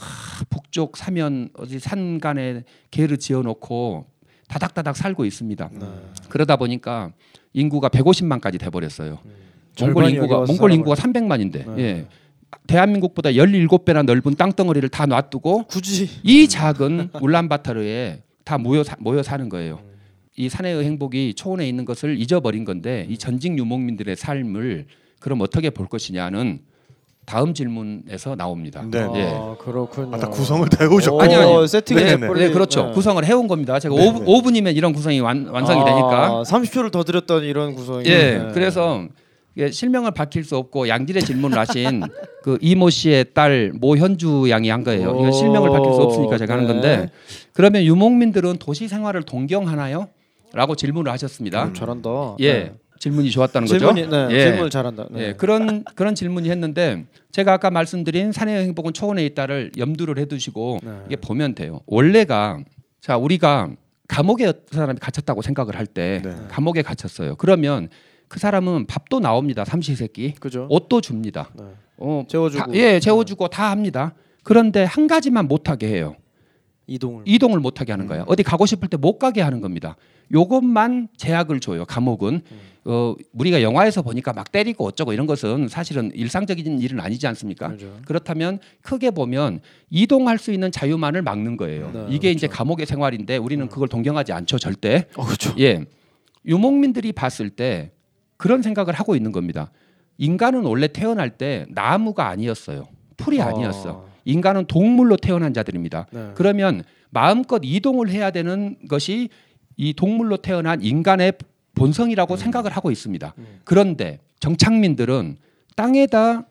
[0.50, 4.06] 북쪽 사면 어디 산간에 개를 지어놓고
[4.52, 5.88] 다닥다닥 살고 있습니다 네.
[6.28, 7.12] 그러다 보니까
[7.54, 9.32] 인구가 150만까지 돼버렸어요 음.
[9.80, 11.28] 몽골 인구가 몽골 인구가 살아가지고.
[11.28, 11.82] 300만인데 네.
[11.82, 12.08] 예.
[12.68, 19.48] 대한민국보다 17배나 넓은 땅덩어리를 다 놔두고 굳이 이 작은 울란바토르에 다 모여 사, 모여 사는
[19.48, 19.80] 거예요.
[20.36, 24.86] 이 사내의 행복이 초원에 있는 것을 잊어버린 건데 이 전직 유목민들의 삶을
[25.20, 26.60] 그럼 어떻게 볼 것이냐는
[27.32, 28.84] 다음 질문에서 나옵니다.
[28.92, 29.00] 네.
[29.00, 29.34] 아, 예.
[29.64, 30.14] 그렇군요.
[30.14, 31.24] 아, 다 구성을 다 해오셨군요.
[31.24, 31.66] 아니, 아니.
[31.68, 32.88] 세팅을 네, 해버리- 네, 그렇죠.
[32.88, 32.92] 네.
[32.92, 33.80] 구성을 해온 겁니다.
[33.80, 34.26] 제가 네, 5분, 네.
[34.26, 36.44] 5분이면 이런 구성이 완, 완성이 아, 되니까.
[36.46, 38.04] 30초를 더 드렸던 이런 구성이.
[38.08, 38.52] 예, 네.
[38.54, 39.06] 그래서
[39.58, 42.02] 실명을 밝힐 수 없고 양질의 질문을 하신
[42.44, 45.12] 그 이모 씨의 딸 모현주 양이 한 거예요.
[45.18, 46.74] 이건 실명을 밝힐 수 없으니까 제가 하는 네.
[46.74, 47.10] 건데
[47.54, 50.10] 그러면 유목민들은 도시 생활을 동경하나요?
[50.54, 51.64] 라고 질문을 하셨습니다.
[51.64, 52.10] 음, 잘한다.
[52.40, 52.74] 예, 네.
[53.02, 53.80] 질문이 좋았다는 거죠.
[53.94, 54.44] 질문이 네, 예.
[54.44, 55.08] 질문을 잘한다.
[55.10, 55.20] 네.
[55.30, 60.92] 예, 그런 그런 질문이 했는데 제가 아까 말씀드린 사내의 행복은 초원에 있다를 염두를 해두시고 네.
[61.08, 61.82] 이게 보면 돼요.
[61.88, 62.60] 원래가
[63.02, 63.70] 자 우리가
[64.08, 66.36] 감옥에 사람이 갇혔다고 생각을 할때 네.
[66.50, 67.36] 감옥에 갇혔어요.
[67.38, 67.90] 그러면
[68.28, 69.66] 그 사람은 밥도 나옵니다.
[69.66, 70.68] 삼시세끼 그죠?
[70.70, 71.50] 옷도 줍니다.
[71.58, 71.64] 네.
[71.98, 72.64] 어, 재워주고.
[72.66, 74.14] 다- 예, 재워주고 다 합니다.
[74.44, 76.16] 그런데 한 가지만 못하게 해요.
[76.86, 77.24] 이동을.
[77.26, 78.26] 이동을 못하게 하는 거예요.
[78.28, 79.96] 어디 가고 싶을 때 못 가게 하는 겁니다.
[80.34, 81.86] 요것만 제약을 줘요.
[81.86, 82.42] 감옥은
[82.84, 87.70] 어, 우리가 영화에서 보니까 막 때리고 어쩌고 이런 것은 사실은 일상적인 일은 아니지 않습니까?
[87.70, 87.96] 그죠.
[88.06, 91.92] 그렇다면 크게 보면 이동할 수 있는 자유만을 막는 거예요.
[91.94, 92.58] 네, 이게 이제 그렇죠.
[92.58, 95.06] 감옥의 생활인데 우리는 그걸 동경하지 않죠, 절대.
[95.16, 95.54] 어, 그렇죠.
[95.60, 95.86] 예.
[96.46, 97.92] 유목민들이 봤을 때
[98.38, 99.72] 그런 생각을 하고 있는 겁니다.
[100.18, 102.88] 인간은 원래 태어날 때 나무가 아니었어요.
[103.18, 104.08] 풀이 아니었어.
[104.26, 106.08] 인간은 동물로 태어난 자들입니다.
[106.12, 106.32] 네.
[106.36, 109.30] 그러면 마음껏 이동을 해야 되는 것이
[109.78, 111.34] 이 동물로 태어난 인간의
[111.76, 113.34] 본성이라고 생각을 하고 있습니다.
[113.38, 113.60] 음.
[113.64, 115.38] 그런데 정착민들은
[115.76, 116.46] 땅에다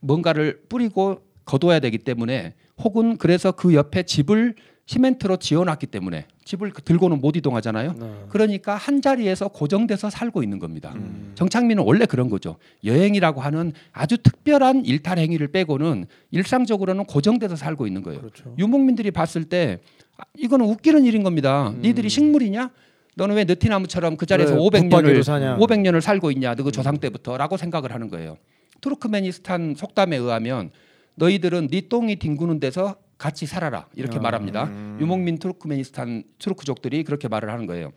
[0.00, 4.54] 뭔가를 뿌리고 거둬야 되기 때문에 혹은 그래서 그 옆에 집을
[4.86, 7.92] 시멘트로 지어놨기 때문에 집을 들고는 못 이동하잖아요.
[7.92, 8.24] 네.
[8.30, 10.94] 그러니까 한 자리에서 고정돼서 살고 있는 겁니다.
[10.96, 11.32] 음.
[11.34, 12.56] 정착민은 원래 그런 거죠.
[12.84, 18.20] 여행이라고 하는 아주 특별한 일탈 행위를 빼고는 일상적으로는 고정돼서 살고 있는 거예요.
[18.20, 18.54] 그렇죠.
[18.58, 19.80] 유목민들이 봤을 때
[20.16, 21.68] 아, 이거는 웃기는 일인 겁니다.
[21.68, 21.82] 음.
[21.82, 22.70] 니들이 식물이냐?
[23.18, 25.58] 너는 왜 느티나무처럼 그 자리에서 왜 500년을 붙박이로 사냐?
[25.58, 26.54] 500년을 살고 있냐?
[26.54, 28.38] 너그 조상 때부터라고 생각을 하는 거예요.
[28.80, 30.70] 투르크메니스탄 속담에 의하면
[31.16, 34.64] 너희들은 네 똥이 뒹구는 데서 같이 살아라 이렇게 아, 말합니다.
[34.66, 34.98] 음.
[35.00, 37.90] 유목민 투르크메니스탄 투르크족들이 그렇게 말을 하는 거예요.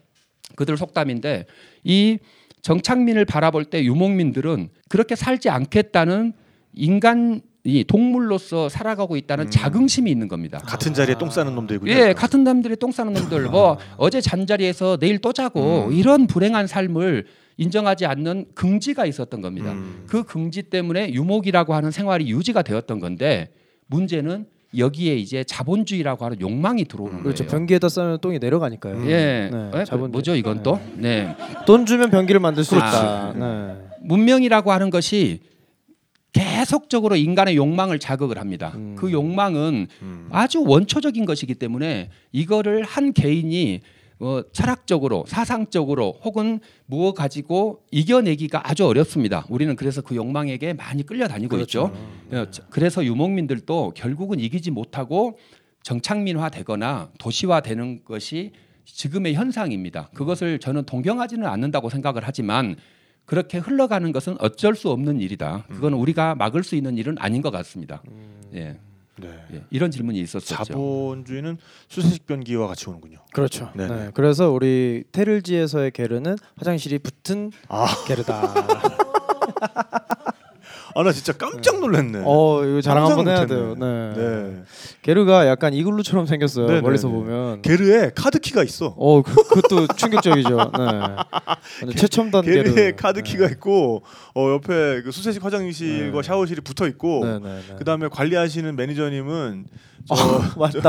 [0.56, 1.46] 그들 속담인데
[1.84, 2.18] 이
[2.64, 6.34] 정착민을 바라볼 때 유목민들은 그렇게 살지 않겠다는
[6.74, 9.50] 인간 이 동물로서 살아가고 있다는 음.
[9.52, 10.58] 자긍심이 있는 겁니다.
[10.60, 11.88] 같은 자리에 똥 싸는 놈도 있고.
[11.90, 15.94] 예, 같은 남들이 똥 싸는 놈들 뭐 어제 잔자리에서 내일 또 자고 음.
[15.94, 17.26] 이런 불행한 삶을
[17.58, 19.74] 인정하지 않는 긍지가 있었던 겁니다.
[19.74, 20.06] 음.
[20.08, 23.50] 그 긍지 때문에 유목이라고 하는 생활이 유지가 되었던 건데
[23.86, 27.44] 문제는 여기에 이제 자본주의라고 하는 욕망이 들어오는 그렇죠.
[27.44, 27.52] 거예요.
[27.52, 29.06] 변기에다 싸면 똥이 내려가니까요.
[29.06, 29.84] 예, 네, 에?
[29.84, 30.10] 자본주의.
[30.12, 30.80] 뭐죠 이건 또?
[30.96, 31.36] 네,
[31.68, 32.88] 돈 주면 변기를 만들 수 그렇지.
[32.98, 33.34] 있다.
[33.38, 33.76] 네.
[34.02, 35.42] 문명이라고 하는 것이
[36.34, 38.72] 계속적으로 인간의 욕망을 자극을 합니다.
[38.76, 38.96] 음.
[38.98, 40.28] 그 욕망은 음.
[40.32, 43.82] 아주 원초적인 것이기 때문에 이거를 한 개인이
[44.24, 49.46] 어, 철학적으로 사상적으로 혹은 무엇 가지고 이겨내기가 아주 어렵습니다.
[49.50, 51.92] 우리는 그래서 그 욕망에게 많이 끌려다니고 있죠.
[52.32, 55.40] 어, 저- 그래서 유목민들도 결국은 이기지 못하고
[55.82, 58.52] 정착민화되거나 도시화되는 것이
[58.86, 60.10] 지금의 현상입니다.
[60.14, 62.76] 그것을 저는 동경하지는 않는다고 생각을 하지만
[63.32, 65.64] 그렇게 흘러가는 것은 어쩔 수 없는 일이다.
[65.70, 68.04] 그거는 우리가 막을 수 있는 일은 아닌 것 같습니다.
[68.54, 68.78] 예,
[69.16, 69.46] 네.
[69.54, 69.64] 예.
[69.70, 70.66] 이런 질문이 있었었죠.
[70.66, 73.20] 자본주의는 수세식 변기와 같이 오는군요.
[73.32, 73.72] 그렇죠.
[73.74, 73.96] 네네.
[73.96, 74.12] 네.
[74.14, 78.52] 그래서 우리 테를지에서의 게르는 화장실이 붙은 아, 게르다.
[80.96, 82.22] 아 나 진짜 깜짝 놀랐네.
[82.26, 83.76] 어, 이거 자랑 한번 해야 돼요.
[83.80, 84.14] 네.
[84.16, 84.64] 네.
[85.02, 86.66] 게르가 약간 이글루처럼 생겼어요.
[86.68, 86.82] 네네네.
[86.82, 87.62] 멀리서 보면.
[87.62, 88.94] 게르에 카드 키가 있어.
[88.98, 90.72] 어, 그, 그것도 충격적이죠.
[90.78, 91.92] 네.
[91.98, 92.64] 최첨단 게르.
[92.74, 93.52] 게르에 카드 키가 네.
[93.54, 94.04] 있고
[94.36, 96.28] 어 옆에 그 수세식 화장실과 네.
[96.28, 97.76] 샤워실이 붙어 있고 네, 네, 네.
[97.78, 99.66] 그다음에 관리하시는 매니저님은
[100.08, 100.16] 저,
[100.58, 100.82] 맞다.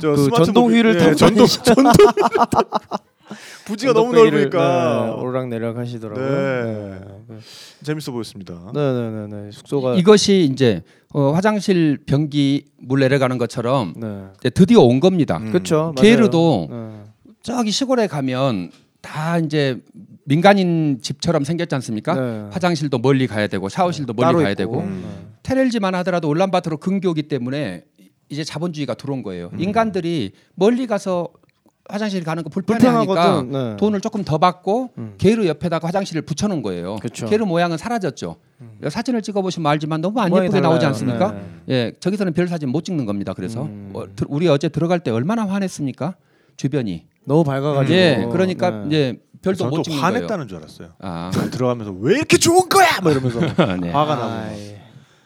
[0.00, 1.46] 저그 스마트폰- 전동 휠을 예, 타고 전동.
[1.46, 1.92] 전동
[3.64, 6.64] 부지가 너무 넓으니까 네, 오르락 내리락 하시더라고요.
[6.64, 7.00] 네.
[7.28, 7.36] 네.
[7.82, 8.70] 재밌어 보였습니다.
[8.72, 9.50] 네, 네, 네, 네.
[9.50, 14.50] 숙소가 이것이 이제 어, 화장실 변기 물 내려가는 것처럼 네.
[14.50, 15.38] 드디어 온 겁니다.
[15.38, 15.50] 음.
[15.50, 15.94] 그렇죠.
[15.96, 17.00] 게르도 네.
[17.42, 19.80] 저기 시골에 가면 다 이제
[20.24, 22.14] 민간인 집처럼 생겼지 않습니까?
[22.14, 22.48] 네.
[22.50, 24.56] 화장실도 멀리 가야 되고 샤워실도 멀리 따로 가야 있고.
[24.58, 25.02] 되고 음.
[25.04, 25.36] 네.
[25.42, 27.84] 테렐지만 하더라도 울란바토르 근교기 때문에
[28.28, 29.50] 이제 자본주의가 들어온 거예요.
[29.52, 29.60] 음.
[29.60, 31.28] 인간들이 멀리 가서
[31.88, 33.50] 화장실 가는 거 불편하거든.
[33.52, 33.76] 네.
[33.76, 35.14] 돈을 조금 더 받고 음.
[35.18, 36.96] 게르 옆에다가 화장실을 붙여놓은 거예요.
[36.96, 37.26] 그쵸.
[37.26, 38.36] 게르 모양은 사라졌죠.
[38.88, 40.88] 사진을 찍어보시면 알지만 너무 안 예쁘게 나오지 달라요.
[40.88, 41.32] 않습니까?
[41.32, 41.74] 네.
[41.74, 43.32] 예, 저기서는 별 사진 못 찍는 겁니다.
[43.34, 43.90] 그래서 음.
[43.94, 46.14] 어, 들- 우리 어제 들어갈 때 얼마나 화냈습니까?
[46.56, 47.04] 주변이.
[47.24, 47.94] 너무 밝아가지고.
[47.94, 48.86] 예, 그러니까 네.
[48.86, 50.14] 이제 별도 못또 찍는 거예요.
[50.16, 50.88] 화냈다는 줄 알았어요.
[51.00, 52.86] 아, 들어가면서 왜 이렇게 좋은 거야?
[53.02, 53.40] 막 이러면서
[53.80, 53.90] 네.
[53.90, 54.32] 화가 나고.
[54.32, 54.76] 아이.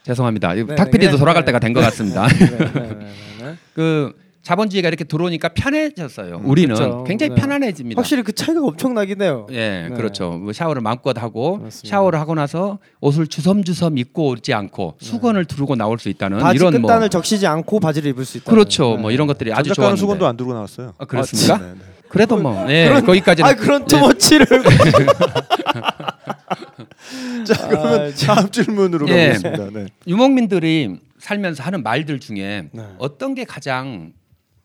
[0.03, 0.53] 죄송합니다.
[0.55, 1.45] 네, 탁피디도 네, 돌아갈 네.
[1.47, 2.27] 때가 된 것 같습니다.
[2.27, 2.97] 네, 네, 네, 네,
[3.43, 3.55] 네.
[3.73, 6.41] 그 자본주의가 이렇게 들어오니까 편해졌어요.
[6.43, 7.03] 우리는 그렇죠.
[7.03, 7.41] 굉장히 네.
[7.41, 7.99] 편안해집니다.
[7.99, 9.45] 확실히 그 차이가 엄청나긴 해요.
[9.51, 9.95] 예, 네.
[9.95, 10.31] 그렇죠.
[10.31, 11.89] 뭐 샤워를 마음껏 하고 맞습니다.
[11.95, 16.81] 샤워를 하고 나서 옷을 주섬주섬 입고 오지 않고 수건을 두르고 나올 수 있다는 바지 이런
[16.81, 18.49] 뭐 끝단을 적시지 않고 바지를 입을 수 있다.
[18.49, 18.97] 그렇죠.
[18.97, 19.99] 뭐 이런 것들이 아주 좋았는데.
[19.99, 20.93] 수건도 안 들고 나왔어요.
[20.97, 21.57] 아, 그렇습니까?
[21.59, 21.79] 네, 네.
[22.09, 23.85] 그래도 뭐 예, 거기까지는 아 그런 예.
[23.85, 24.47] 투머치를.
[27.45, 29.33] 자 그러면 아, 다음 질문으로 예.
[29.33, 29.79] 가보겠습니다.
[29.79, 29.85] 네.
[30.07, 32.83] 유목민들이 살면서 하는 말들 중에 네.
[32.97, 34.13] 어떤 게 가장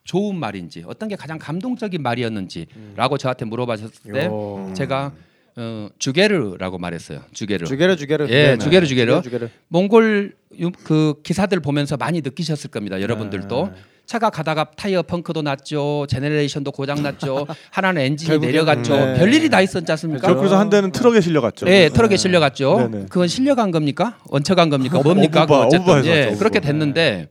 [0.07, 4.73] 좋은 말인지 어떤 게 가장 감동적인 말이었는지라고 저한테 물어보셨을 때 요.
[4.75, 5.13] 제가
[5.59, 7.21] 어, 주게르라고 말했어요.
[7.33, 7.67] 주게르.
[7.67, 8.27] 주게르 주게르.
[8.29, 8.87] 예, 네, 주게르, 네.
[8.87, 9.23] 주게르.
[9.23, 9.49] 주게르.
[9.69, 13.01] 몽골 유, 그 기사들 보면서 많이 느끼셨을 겁니다.
[13.01, 13.81] 여러분들도 네.
[14.05, 19.19] 차가 가다가 타이어 펑크도 났죠, 제네레이션도 고장 났죠, 하나는 엔진이 내려갔죠, 네.
[19.19, 20.29] 별일이 다 있었지 않습니까?
[20.29, 20.39] 그렇죠.
[20.39, 21.67] 그래서 한 대는 트럭에 실려갔죠.
[21.67, 22.89] 예, 트럭에 실려갔죠.
[22.89, 23.07] 네네.
[23.09, 24.19] 그건 실려간 겁니까?
[24.31, 25.01] 얹혀간 겁니까?
[25.03, 25.47] 뭡니까?
[25.47, 26.61] 그거 어쨌든 예, 그렇게.
[26.61, 27.29] 됐는데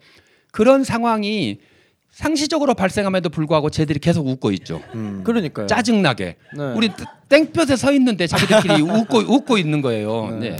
[0.52, 1.60] 그런 상황이
[2.20, 4.82] 상시적으로 발생함에도 불구하고 쟤들이 계속 웃고 있죠.
[4.94, 5.22] 음.
[5.26, 5.68] 그러니까요.
[5.68, 6.38] 짜증나게.
[6.58, 6.64] 네.
[6.74, 6.90] 우리
[7.28, 10.30] 땡볕에 서 있는데 자기들끼리 웃고 웃고 있는 거예요.
[10.40, 10.56] 네.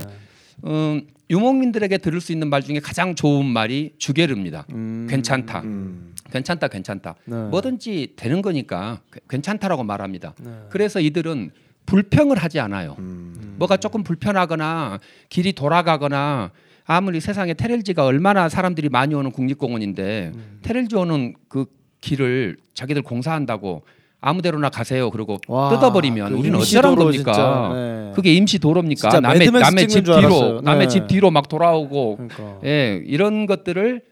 [0.66, 4.66] 음, 유목민들에게 들을 수 있는 말 중에 가장 좋은 말이 주게르입니다.
[4.74, 5.06] 음.
[5.08, 5.60] 괜찮다.
[5.62, 6.12] 음.
[6.30, 6.68] 괜찮다.
[6.68, 7.14] 괜찮다.
[7.24, 7.36] 네.
[7.44, 10.34] 뭐든지 되는 거니까 괜- 괜찮다라고 말합니다.
[10.38, 10.50] 네.
[10.68, 11.52] 그래서 이들은
[11.86, 12.96] 불평을 하지 않아요.
[12.98, 13.54] 음.
[13.58, 14.98] 뭐가 조금 불편하거나
[15.30, 16.50] 길이 돌아가거나
[16.86, 20.58] 아무리 세상에 테렐지가 얼마나 사람들이 많이 오는 국립공원인데 음.
[20.62, 21.66] 테렐지 오는 그
[22.00, 23.82] 길을 자기들 공사한다고
[24.20, 25.10] 아무데로나 가세요.
[25.10, 27.32] 그러고 와, 뜯어버리면 그 우리는 어쩌란 겁니까?
[27.32, 28.12] 진짜, 네.
[28.14, 29.20] 그게 임시 도로입니까?
[29.20, 30.60] 남의 남의 집줄 뒤로 알았어요.
[30.62, 30.88] 남의 네.
[30.88, 32.60] 집 뒤로 막 돌아오고 그러니까.
[32.64, 34.02] 예 이런 것들을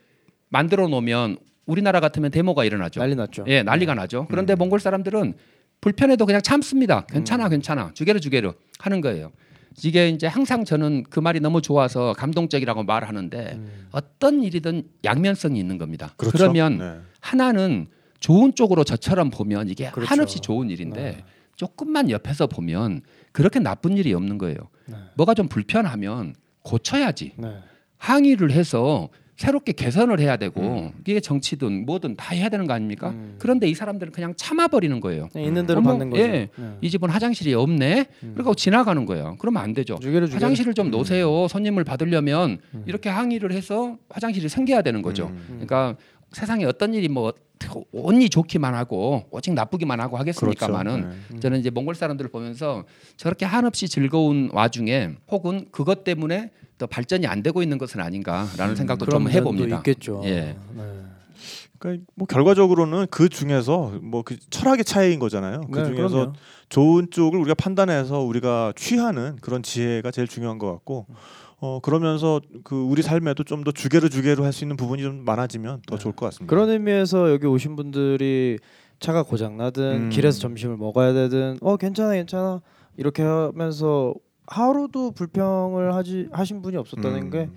[0.49, 2.99] 만들어 놓으면 우리나라 같으면 데모가 일어나죠.
[2.99, 3.45] 난리 났죠.
[3.47, 4.27] 예, 난리가 나죠.
[4.29, 5.33] 그런데 몽골 사람들은
[5.81, 7.05] 불편해도 그냥 참습니다.
[7.07, 7.91] 괜찮아, 괜찮아.
[7.93, 9.31] 주게르 주게르 하는 거예요.
[9.83, 13.59] 이게 이제 항상 저는 그 말이 너무 좋아서 감동적이라고 말하는데
[13.91, 16.13] 어떤 일이든 양면성이 있는 겁니다.
[16.17, 16.45] 그렇죠.
[16.45, 16.99] 러면 네.
[17.19, 17.87] 하나는
[18.19, 20.09] 좋은 쪽으로 저처럼 보면 이게 그렇죠.
[20.09, 21.23] 한없이 좋은 일인데 네.
[21.55, 24.57] 조금만 옆에서 보면 그렇게 나쁜 일이 없는 거예요.
[24.85, 24.95] 네.
[25.15, 27.33] 뭐가 좀 불편하면 고쳐야지.
[27.37, 27.57] 네.
[27.97, 30.91] 항의를 해서 새롭게 개선을 해야 되고 음.
[31.01, 33.09] 이게 정치든 뭐든 다 해야 되는 거 아닙니까?
[33.09, 33.35] 음.
[33.37, 35.27] 그런데 이 사람들은 그냥 참아버리는 거예요.
[35.33, 36.21] 그냥 있는 대로 어머, 받는 거죠.
[36.23, 36.27] 예.
[36.27, 36.49] 네.
[36.81, 38.05] 이 집은 화장실이 없네.
[38.23, 38.31] 음.
[38.33, 39.35] 그러고 지나가는 거예요.
[39.39, 39.95] 그러면 안 되죠.
[39.99, 40.35] 주게르 주게르.
[40.35, 41.47] 화장실을 좀 놓으세요.
[41.49, 42.83] 손님을 받으려면 음.
[42.85, 45.27] 이렇게 항의를 해서 화장실이 생겨야 되는 거죠.
[45.27, 45.45] 음.
[45.49, 45.97] 그러니까
[46.31, 47.33] 세상에 어떤 일이 뭐
[47.91, 51.17] 온니 좋기만 하고 오직 나쁘기만 하고 하겠습니까만은 그렇죠.
[51.33, 51.39] 네.
[51.39, 52.83] 저는 이제 몽골 사람들을 보면서
[53.17, 58.75] 저렇게 한없이 즐거운 와중에 혹은 그것 때문에 더 발전이 안 되고 있는 것은 아닌가라는 음,
[58.75, 59.77] 생각도 그런 좀 해봅니다.
[59.77, 60.21] 있겠죠.
[60.25, 60.55] 예.
[60.75, 60.85] 네.
[61.79, 65.61] 그러니까 뭐 결과적으로는 그 중에서 뭐 그 철학의 차이인 거잖아요.
[65.71, 66.33] 그 네, 중에서 그럼요.
[66.69, 71.05] 좋은 쪽을 우리가 판단해서 우리가 취하는 그런 지혜가 제일 중요한 것 같고
[71.59, 75.81] 어 그러면서 그 우리 삶에도 좀 더 주게로 주게로 할 수 있는 부분이 좀 많아지면
[75.87, 76.01] 더 네.
[76.01, 76.49] 좋을 것 같습니다.
[76.49, 78.57] 그런 의미에서 여기 오신 분들이
[78.99, 80.09] 차가 고장 나든 음.
[80.09, 82.61] 길에서 점심을 먹어야 되든 어 괜찮아 괜찮아
[82.97, 84.13] 이렇게 하면서
[84.47, 87.29] 하루도 불평을 하지 하신 분이 없었다는 음.
[87.29, 87.49] 게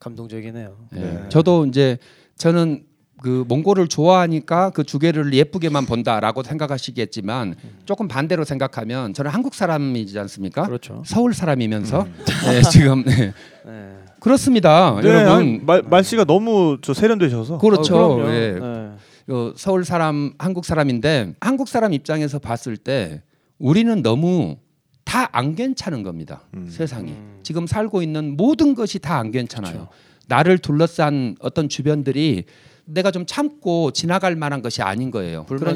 [0.00, 0.76] 감동적이네요.
[0.96, 1.00] 예.
[1.00, 1.28] 네.
[1.28, 1.98] 저도 이제
[2.36, 2.84] 저는
[3.22, 10.64] 그 몽골을 좋아하니까 그 주계를 예쁘게만 본다라고 생각하시겠지만 조금 반대로 생각하면 저는 한국 사람이지 않습니까?
[10.66, 11.02] 그렇죠.
[11.06, 12.14] 서울 사람이면서 음.
[12.50, 13.32] 네, 지금 네.
[13.64, 13.98] 네.
[14.18, 15.62] 그렇습니다, 네, 여러분.
[15.64, 17.96] 말 말씨가 너무 저 세련되셔서 그렇죠.
[17.96, 18.32] 어, 그럼요.
[18.32, 18.52] 예.
[18.52, 19.32] 네.
[19.32, 23.22] 어, 서울 사람, 한국 사람인데 한국 사람 입장에서 봤을 때
[23.58, 24.56] 우리는 너무
[25.12, 26.42] 다 안 괜찮은 겁니다.
[26.54, 26.66] 음.
[26.68, 27.40] 세상이 음.
[27.42, 29.88] 지금 살고 있는 모든 것이 다 안 괜찮아요.
[30.28, 32.44] 나를 둘러싼 어떤 주변들이
[32.86, 35.44] 내가 좀 참고 지나갈 만한 것이 아닌 거예요.
[35.46, 35.66] 그러니까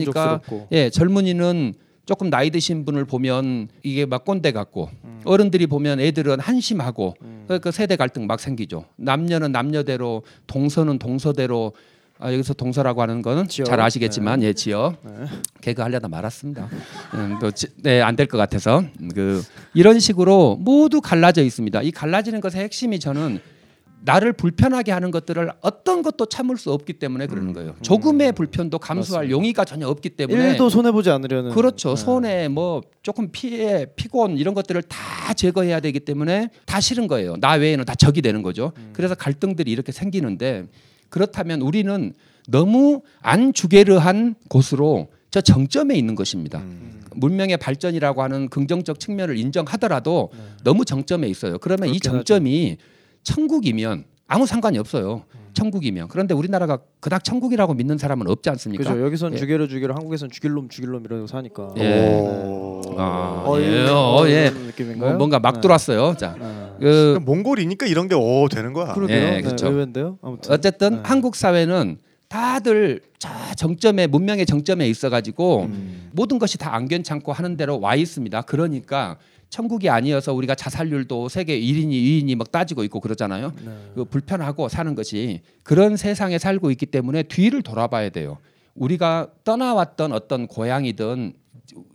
[0.40, 0.68] 불만족스럽고.
[0.72, 1.74] 예, 젊은이는
[2.06, 5.20] 조금 나이 드신 분을 보면 이게 막 꼰대 같고 음.
[5.24, 7.44] 어른들이 보면 애들은 한심하고 음.
[7.48, 8.84] 그- 그 세대 갈등 막 생기죠.
[8.96, 11.72] 남녀는 남녀대로 동서는 동서대로
[12.18, 13.66] 아, 여기서 동서라고 하는 거는 지역.
[13.66, 15.26] 잘 아시겠지만 예 지역 네.
[15.60, 16.68] 개그 하려다 말았습니다.
[17.14, 17.38] 음,
[17.82, 19.42] 또네안 될 것 같아서 음, 그
[19.74, 21.82] 이런 식으로 모두 갈라져 있습니다.
[21.82, 23.38] 이 갈라지는 것의 핵심이 저는
[24.02, 27.74] 나를 불편하게 하는 것들을 어떤 것도 참을 수 없기 때문에 그러는 거예요.
[27.82, 29.36] 조금의 불편도 감수할 맞습니다.
[29.36, 31.96] 용의가 전혀 없기 때문에 일도 손해 보지 않으려는 그렇죠.
[31.96, 31.96] 네.
[31.96, 37.36] 손해 뭐 조금 피해, 피곤 이런 것들을 다 제거해야 되기 때문에 다 싫은 거예요.
[37.40, 38.72] 나 외에는 다 적이 되는 거죠.
[38.78, 38.90] 음.
[38.92, 40.66] 그래서 갈등들이 이렇게 생기는데
[41.08, 42.12] 그렇다면 우리는
[42.48, 46.60] 너무 안 주게르한 곳으로 저 정점에 있는 것입니다.
[46.60, 47.02] 음.
[47.16, 50.38] 문명의 발전이라고 하는 긍정적 측면을 인정하더라도 네.
[50.64, 51.58] 너무 정점에 있어요.
[51.58, 52.76] 그러면 이 정점이
[53.22, 55.22] 천국이면 아무 상관이 없어요.
[55.34, 55.46] 음.
[55.52, 58.84] 천국이면 그런데 우리나라가 그닥 천국이라고 믿는 사람은 없지 않습니까?
[58.84, 59.02] 그죠.
[59.02, 59.36] 여기선 예.
[59.38, 61.72] 주게로 주게로 한국에선 죽일 놈 죽일 놈 이러고 사니까.
[61.78, 62.12] 예.
[62.12, 62.82] 오.
[62.98, 64.50] 아, 어, 예, 어, 예.
[64.96, 65.12] 뭐?
[65.14, 65.60] 뭔가 막 네.
[65.62, 66.14] 들어왔어요.
[66.18, 66.44] 자, 네.
[66.80, 68.92] 그 그럼 몽골이니까 이런 게오 되는 거야.
[68.92, 69.16] 그러게요.
[69.16, 69.68] 예, 네, 그렇죠.
[69.68, 70.18] 의외인데요.
[70.22, 71.00] 아무튼 어쨌든 네.
[71.04, 76.10] 한국 사회는 다들 저 정점에 문명의 정점에 있어 가지고 음.
[76.12, 78.42] 모든 것이 다 안 괜찮고 하는 대로 와 있습니다.
[78.42, 79.16] 그러니까
[79.48, 83.52] 천국이 아니어서 우리가 자살률도 세계 1인이 2인이 막 따지고 있고 그러잖아요.
[83.64, 83.72] 네.
[83.94, 88.38] 그 불편하고 사는 것이 그런 세상에 살고 있기 때문에 뒤를 돌아봐야 돼요.
[88.74, 91.32] 우리가 떠나왔던 어떤 고향이든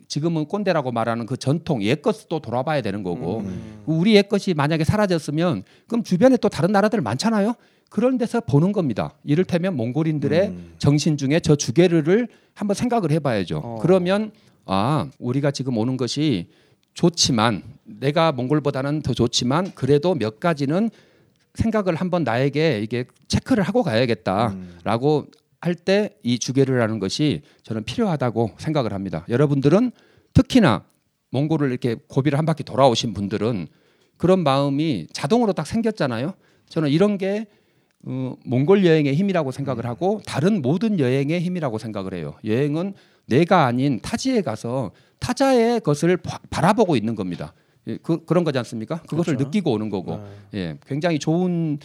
[0.07, 3.81] 지금은 꼰대라고 말하는 그 전통 옛 것도 돌아봐야 되는 거고 음.
[3.85, 7.53] 우리 옛 것이 만약에 사라졌으면 그럼 주변에 또 다른 나라들 많잖아요.
[7.89, 9.13] 그런 데서 보는 겁니다.
[9.23, 10.73] 이를테면 몽골인들의 음.
[10.79, 13.57] 정신 중에 저 주게르를 한번 생각을 해봐야죠.
[13.63, 13.79] 어.
[13.81, 14.31] 그러면
[14.65, 16.47] 아 우리가 지금 오는 것이
[16.93, 20.89] 좋지만 내가 몽골보다는 더 좋지만 그래도 몇 가지는
[21.53, 23.85] 생각을 한번 나에게 이게 체크를 하고 음.
[23.85, 25.27] 가야겠다라고
[25.59, 29.25] 할때 이 주게르라는 것이 저는 필요하다고 생각을 합니다.
[29.29, 29.91] 여러분들은
[30.33, 30.85] 특히나
[31.31, 33.67] 몽골을 이렇게 고비를 한 바퀴 돌아오신 분들은
[34.17, 36.33] 그런 마음이 자동으로 딱 생겼잖아요.
[36.69, 37.47] 저는 이런 게
[38.03, 42.35] 어, 몽골 여행의 힘이라고 생각을 하고 다른 모든 여행의 힘이라고 생각을 해요.
[42.43, 42.93] 여행은
[43.27, 44.91] 내가 아닌 타지에 가서
[45.31, 47.53] 타자의 것을 바, 바라보고 있는 겁니다.
[47.87, 49.01] 예, 그, 그런 거지 않습니까?
[49.07, 49.45] 그것을 그렇죠.
[49.45, 50.19] 느끼고 오는 거고,
[50.51, 50.59] 네.
[50.59, 51.79] 예, 굉장히 좋은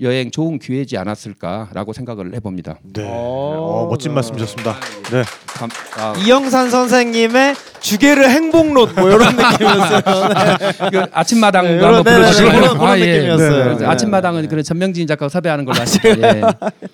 [0.00, 2.78] 여행, 좋은 기회지 않았을까라고 생각을 해봅니다.
[2.84, 3.02] 네.
[3.04, 4.14] 어, 어, 멋진 네.
[4.14, 4.76] 말씀이셨습니다.
[5.10, 5.24] 네.
[5.48, 10.28] 감, 아, 이영산 선생님의 주게르 행복론 뭐 이런 느낌이었어요.
[10.28, 10.90] 네.
[10.92, 13.64] 그 아침마당도 네, 한번 이런- 네, 네, 그런- 그런 느낌이었어요.
[13.74, 13.86] 네, 네.
[13.86, 16.08] 아침마당은 그런 전명진 작가 섭외하는 걸로 하시죠.
[16.10, 16.42] 예.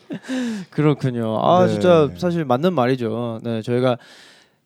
[0.71, 1.39] 그렇군요.
[1.43, 1.73] 아 네.
[1.73, 3.41] 진짜 사실 맞는 말이죠.
[3.43, 3.99] 네, 저희가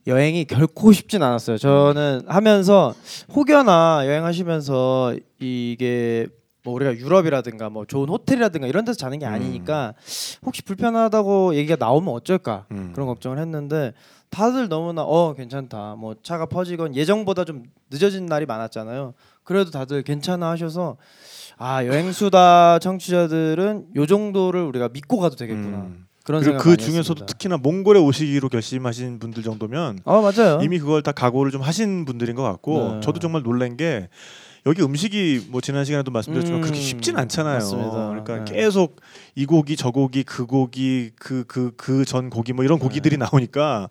[0.09, 1.59] 여행이 결코 쉽진 않았어요.
[1.59, 2.95] 저는 하면서
[3.35, 6.27] 혹여나 여행하시면서 이게
[6.65, 9.33] 뭐 우리가 유럽이라든가 뭐 좋은 호텔이라든가 이런 데서 자는 게 음.
[9.33, 9.95] 아니니까
[10.45, 12.93] 혹시 불편하다고 얘기가 나오면 어쩔까 음.
[12.95, 13.93] 그런 걱정을 했는데
[14.31, 20.51] 다들 너무나 어 괜찮다 뭐 차가 퍼지건 예정보다 좀 늦어진 날이 많았잖아요 그래도 다들 괜찮아
[20.51, 20.97] 하셔서
[21.57, 26.08] 아 여행수다 청취자들은 요 정도를 우리가 믿고 가도 되겠구나 음.
[26.29, 27.27] 그런 그리고 그 중에서도 했습니다.
[27.27, 32.37] 특히나 몽골에 오시기로 결심하신 분들 정도면 어 맞아요 이미 그걸 다 각오를 좀 하신 분들인
[32.37, 33.01] 것 같고 네.
[33.01, 34.11] 저도 정말 놀란 게
[34.67, 37.55] 여기 음식이 뭐 지난 시간에도 말씀드렸지만 음, 그렇게 쉽진 않잖아요.
[37.55, 38.09] 맞습니다.
[38.09, 38.53] 그러니까 네.
[38.53, 38.97] 계속
[39.39, 43.25] 이 고기 저 고기 그 고기 그 그 그 전 고기 뭐 이런 고기들이 네.
[43.31, 43.89] 나오니까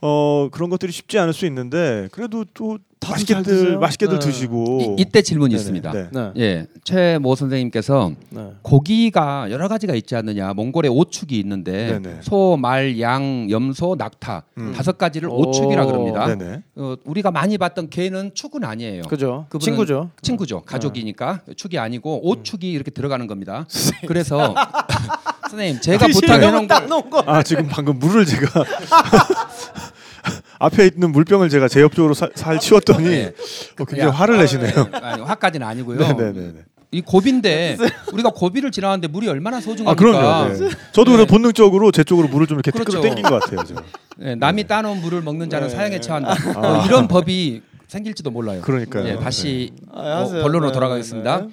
[0.00, 3.78] 어 그런 것들이 쉽지 않을 수 있는데 그래도 또 맛있게들?
[3.78, 4.26] 맛있게들 네.
[4.26, 5.92] 드시고 이, 이때 질문이 네네, 있습니다.
[5.92, 6.08] 네.
[6.12, 6.32] 네.
[6.36, 8.50] 예, 최모 선생님께서 네.
[8.62, 10.52] 고기가 여러 가지가 있지 않느냐.
[10.54, 12.18] 몽골에 오축이 있는데 네네.
[12.22, 14.72] 소, 말, 양, 염소, 낙타 음.
[14.74, 15.36] 다섯 가지를 오.
[15.42, 16.26] 오축이라 그럽니다.
[16.74, 19.02] 어, 우리가 많이 봤던 개는 축은 아니에요.
[19.02, 20.62] 그죠 친구죠 친구죠.
[20.62, 22.20] 가족이니까 축이 아니고 음.
[22.24, 23.64] 오축이 이렇게 들어가는 겁니다.
[24.08, 24.54] 그래서
[25.50, 28.64] 선생님 제가 아니, 부탁해 놓은 거 놓은 거아 지금 방금 물을 제가
[30.60, 33.34] 앞에 있는 물병을 제가 제 옆쪽으로 살, 살 치웠더니 네.
[33.78, 34.88] 어, 굉장히 화를 내시네요.
[34.92, 35.98] 아니, 화까지는 아니고요.
[35.98, 36.52] 네네네.
[36.90, 37.76] 이 고비인데
[38.12, 39.94] 우리가 고비를 지나갔는데 물이 얼마나 아 소중합니까?
[39.94, 40.54] 그럼요.
[40.54, 40.70] 네.
[40.92, 43.00] 저도 그래 본능적으로 제 쪽으로 물을 좀 이렇게 그렇죠.
[43.00, 43.62] 당긴 것 같아요.
[43.64, 43.82] 제가.
[44.22, 45.74] 예, 남이 따놓은 물을 먹는 자는 네.
[45.74, 46.34] 사형에 처한다.
[46.60, 48.62] 뭐 이런 법이 생길지도 몰라요.
[48.62, 49.06] 그러니까요.
[49.06, 50.42] 예, 다시 아, 어, 하세요.
[50.42, 51.46] 본론으로 네, 돌아가겠습니다.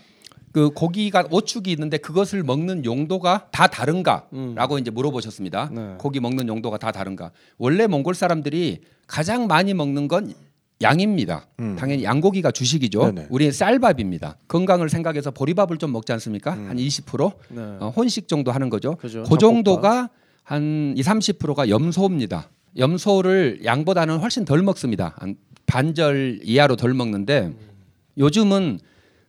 [0.55, 4.79] 네, 그 고기가 오축이 있는데 그것을 먹는 용도가 다 다른가라고 음.
[4.79, 5.69] 이제 물어보셨습니다.
[5.73, 5.95] 네.
[5.97, 7.31] 고기 먹는 용도가 다 다른가?
[7.57, 10.33] 원래 몽골 사람들이 가장 많이 먹는 건
[10.81, 11.47] 양입니다.
[11.59, 11.75] 음.
[11.77, 13.11] 당연히 양고기가 주식이죠.
[13.11, 13.27] 네네.
[13.29, 14.37] 우리는 쌀밥입니다.
[14.47, 16.53] 건강을 생각해서 보리밥을 좀 먹지 않습니까?
[16.53, 16.69] 음.
[16.69, 17.33] 한 20%?
[17.49, 17.61] 네.
[17.81, 18.95] 어, 혼식 정도 하는 거죠.
[18.95, 19.23] 그죠.
[19.23, 20.09] 그 정도가
[20.43, 22.49] 한 2, 30%가 염소입니다.
[22.77, 25.15] 염소를 양보다는 훨씬 덜 먹습니다.
[25.17, 27.53] 한 반절 이하로 덜 먹는데
[28.17, 28.79] 요즘은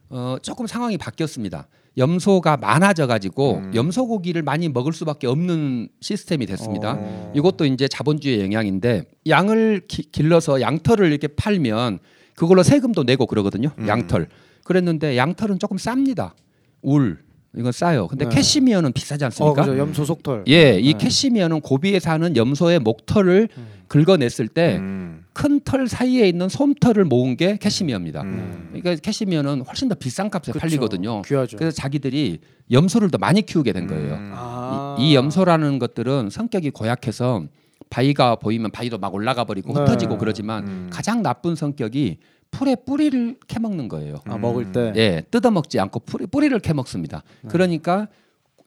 [0.09, 1.69] 어, 조금 상황이 바뀌었습니다.
[1.99, 3.73] 염소가 많아져 가지고 음.
[3.75, 6.97] 염소 고기를 많이 먹을 수밖에 없는 시스템이 됐습니다.
[6.99, 7.33] 어.
[7.35, 12.01] 이것도 이제 자본주의 영향인데 양을 기, 길러서 양털을 이렇게 팔면
[12.35, 13.71] 그걸로 세금도 내고 그러거든요.
[13.79, 13.89] 음.
[13.89, 14.29] 양털.
[14.65, 16.33] 그랬는데 양털은 조금 쌉니다.
[16.83, 17.26] 울
[17.57, 18.07] 이건 싸요.
[18.07, 18.35] 근데 네.
[18.35, 19.63] 캐시미어는 비싸지 어 않습니까?
[19.63, 20.99] 그죠 염소 속털 예, 이 네.
[20.99, 23.49] 캐시미어는 고비에 사는 염소의 목털을
[23.89, 25.61] 긁어냈을 때큰 음.
[25.65, 28.23] 털 사이에 있는 솜털을 모은 게 캐시미어입니다.
[28.23, 28.69] 음.
[28.73, 30.59] 그러니까 캐시미어는 훨씬 더 비싼 값에 그쵸.
[30.59, 31.23] 팔리거든요.
[31.23, 32.41] 귀하죠 그래서 자기들이
[32.71, 34.15] 염소를 더 많이 키우게 된 거예요.
[34.15, 34.33] 음.
[34.35, 34.97] 아.
[34.99, 37.45] 이, 이 염소라는 것들은 성격이 고약해서
[37.89, 39.81] 바위가 보이면 바위도 막 올라가 버리고 네.
[39.81, 40.91] 흩어지고 그러지만 음.
[40.93, 42.19] 가장 나쁜 성격이
[42.51, 44.17] 풀의 뿌리를 캐먹는 거예요.
[44.27, 47.23] 아 먹을 때 예, 뜯어 먹지 않고 뿌리, 뿌리를 캐먹습니다.
[47.43, 47.49] 네.
[47.51, 48.09] 그러니까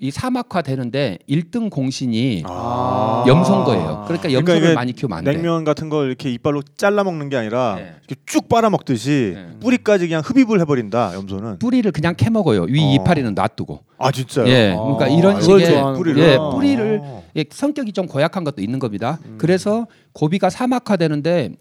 [0.02, 3.26] 이 사막화 되는데 1등 공신이 아.
[3.28, 4.06] 염소인 거예요.
[4.08, 5.34] 그러니까 염소를 그러니까 많이 키우면 안 돼.
[5.34, 7.96] 냉면 같은 걸 이렇게 이빨로 잘라 먹는 게 아니라 네.
[8.08, 9.60] 이렇게 쭉 빨아 먹듯이 네.
[9.60, 11.60] 뿌리까지 그냥 흡입을 해버린다 염소는.
[11.60, 12.64] 뿌리를 그냥 캐 먹어요.
[12.70, 12.94] 위 어.
[12.94, 13.84] 이파리는 놔두고.
[13.98, 14.48] 아 진짜요?
[14.48, 15.84] 예, 아, 그러니까 이런 식의.
[15.96, 16.24] 뿌리를.
[16.24, 16.50] 예, 아.
[16.50, 17.02] 뿌리를
[17.36, 19.20] 예, 성격이 좀 고약한 것도 있는 겁니다.
[19.26, 19.36] 음.
[19.38, 21.52] 그래서 고비가 사막화 되는데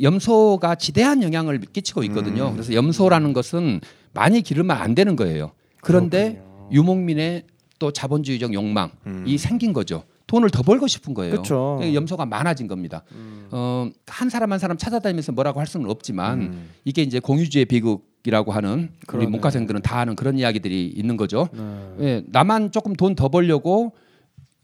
[0.00, 2.48] 염소가 지대한 영향을 끼치고 있거든요.
[2.48, 2.52] 음.
[2.52, 3.80] 그래서 염소라는 것은
[4.14, 5.52] 많이 기르면 안 되는 거예요.
[5.80, 6.68] 그런데 그렇군요.
[6.72, 7.44] 유목민의
[7.78, 9.36] 또 자본주의적 욕망이 음.
[9.38, 10.02] 생긴 거죠.
[10.26, 11.36] 돈을 더 벌고 싶은 거예요.
[11.36, 11.76] 그쵸.
[11.78, 13.02] 그러니까 염소가 많아진 겁니다.
[13.12, 13.48] 음.
[13.50, 16.68] 어, 한 사람 한 사람 찾아다니면서 뭐라고 할 수는 없지만 음.
[16.84, 19.26] 이게 이제 공유주의 비극이라고 하는 우리 그러네.
[19.30, 21.48] 문과생들은 다 아는 그런 이야기들이 있는 거죠.
[21.52, 21.94] 네.
[22.00, 23.92] 예, 나만 조금 돈 더 벌려고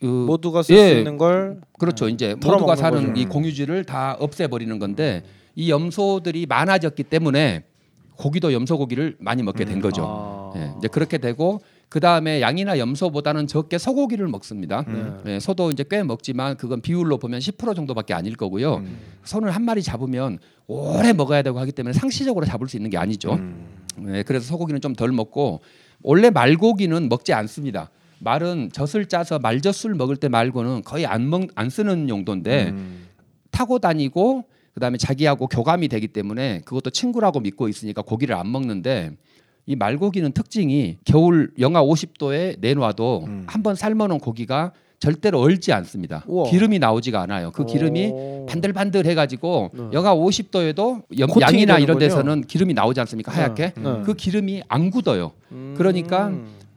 [0.05, 0.99] 그, 모두가 쓸수 예.
[0.99, 2.09] 있는 걸 그렇죠.
[2.09, 3.21] 이제 털어먹는 모두가 사는 거죠.
[3.21, 5.23] 이 공유지를 다 없애버리는 건데
[5.55, 7.65] 이 염소들이 많아졌기 때문에
[8.17, 10.05] 고기도 염소 고기를 많이 먹게 된 거죠.
[10.07, 10.53] 아.
[10.57, 14.85] 예, 이제 그렇게 되고 그 다음에 양이나 염소보다는 적게 소고기를 먹습니다.
[14.89, 15.21] 음.
[15.27, 18.77] 예, 소도 이제 꽤 먹지만 그건 비율로 보면 10% 정도밖에 아닐 거고요.
[18.77, 18.99] 음.
[19.25, 23.35] 손을 한 마리 잡으면 오래 먹어야 되고 하기 때문에 상시적으로 잡을 수 있는 게 아니죠.
[23.35, 23.67] 음.
[23.97, 25.61] 네, 그래서 소고기는 좀 덜 먹고
[26.03, 27.91] 원래 말고기는 먹지 않습니다.
[28.21, 33.07] 말은 젖을 짜서 말젖술 먹을 때 말고는 거의 안 먹 안 쓰는 용도인데 음.
[33.51, 39.13] 타고 다니고 그다음에 자기하고 교감이 되기 때문에 그것도 친구라고 믿고 있으니까 고기를 안 먹는데
[39.67, 43.45] 이 말고기는 특징이 겨울 영하 50도에 내놔도 음.
[43.47, 46.25] 한번 삶아놓은 고기가 절대로 얼지 않습니다.
[46.27, 46.51] 우와.
[46.51, 47.51] 기름이 나오지가 않아요.
[47.53, 48.47] 그 기름이 오.
[48.49, 49.83] 반들반들 해가지고 네.
[49.93, 51.99] 영하 50도에도 코팅이 양이나 이런.
[51.99, 53.31] 데서는 기름이 나오지 않습니까?
[53.33, 53.83] 하얗게 네.
[53.83, 54.03] 네.
[54.05, 55.33] 그 기름이 안 굳어요.
[55.53, 55.75] 음.
[55.77, 56.33] 그러니까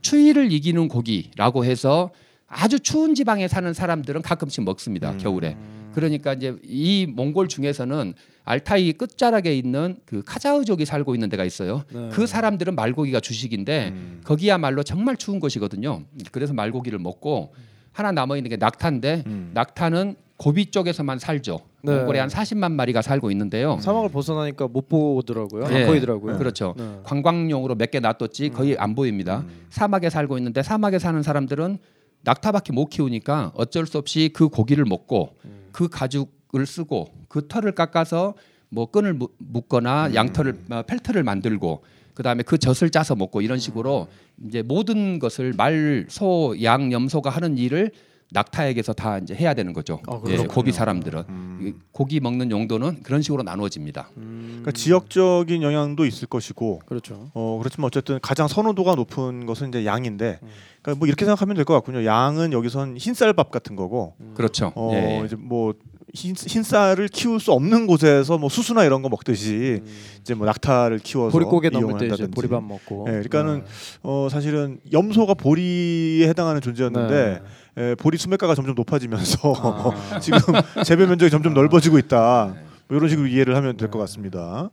[0.08, 2.12] 추위를 이기는 고기라고 해서
[2.48, 5.12] 아주 추운 지방에 사는 사람들은 가끔씩 먹습니다.
[5.12, 5.18] 음.
[5.18, 5.58] 겨울에.
[5.94, 8.14] 그러니까 이제 이 몽골 중에서는
[8.46, 11.84] 알타이 끝자락에 있는 그 카자흐족이 살고 있는 데가 있어요.
[11.92, 12.08] 네.
[12.14, 14.22] 그 사람들은 말고기가 주식인데 음.
[14.24, 16.04] 거기야말로 정말 추운 곳이거든요.
[16.32, 17.54] 그래서 말고기를 먹고
[17.92, 19.52] 하나 남아 있는 게 낙타인데 음.
[19.54, 21.60] 낙타는 고비 쪽에서만 살죠.
[21.84, 21.96] 네.
[21.96, 23.78] 몽골에 한 40만 마리가 살고 있는데요.
[23.82, 25.68] 사막을 벗어나니까 못 보더라고요.
[25.72, 25.82] 예.
[25.84, 26.38] 안 보이더라고요.
[26.38, 26.74] 그렇죠.
[26.78, 27.00] 네.
[27.04, 29.46] 관광용으로 몇 개 놔뒀지 거의 안 보입니다.
[29.70, 31.78] 사막에 살고 있는데 사막에 사는 사람들은
[32.24, 35.36] 낙타밖에 못 키우니까 어쩔 수 없이 그 고기를 먹고
[35.72, 38.34] 그 가죽을 쓰고 그 털을 깎아서
[38.70, 41.84] 뭐 끈을 무- 묶거나 양털을 어, 펠트를 만들고
[42.16, 44.08] 그다음에 그 젖을 짜서 먹고 이런 식으로
[44.46, 47.92] 이제 모든 것을 말, 소, 양, 염소가 하는 일을
[48.32, 50.02] 낙타에게서 다 이제 해야 되는 거죠.
[50.08, 50.38] 아, 예.
[50.38, 51.60] 고기 사람들은 음.
[51.62, 54.10] 이 고기 먹는 용도는 그런 식으로 나누어집니다.
[54.16, 57.30] 그러니까 지역적인 영향도 있을 것이고 그렇죠.
[57.34, 60.48] 어 그렇지만 어쨌든 가장 선호도가 높은 것은 이제 양인데 음.
[60.82, 62.06] 그러니까 뭐 이렇게 생각하면 될 것 같군요.
[62.06, 64.72] 양은 여기선 흰쌀밥 같은 거고 그렇죠.
[64.76, 65.26] 어 예, 예.
[65.26, 65.74] 이제 뭐
[66.14, 69.82] 흰, 흰쌀을 키울 수 없는 곳에서 뭐 수수나 이런 거 먹듯이
[70.22, 72.28] 이제 뭐 낙타를 키워서 보릿고개 넘을 때 이제.
[72.28, 73.06] 보리밥 먹고.
[73.08, 73.64] 예, 그러니까는
[74.04, 77.42] 어 사실은 염소가 보리에 해당하는 존재였는데
[77.80, 80.20] 예, 보리 수맥가가 점점 높아지면서 아.
[80.20, 80.40] 지금
[80.86, 82.56] 재배 면적이 점점 넓어지고 있다.
[82.88, 84.70] 뭐 이런 식으로 이해를 하면 될 것 같습니다.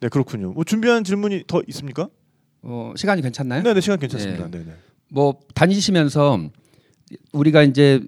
[0.00, 0.52] 네 그렇군요.
[0.52, 2.08] 뭐 준비한 질문이 더 있습니까?
[2.62, 3.62] 어, 시간이 괜찮나요?
[3.62, 4.44] 네, 네 시간 괜찮습니다.
[4.46, 4.50] 예.
[4.50, 4.72] 네, 네.
[5.08, 6.38] 뭐 다니시면서
[7.32, 8.00] 우리가 이제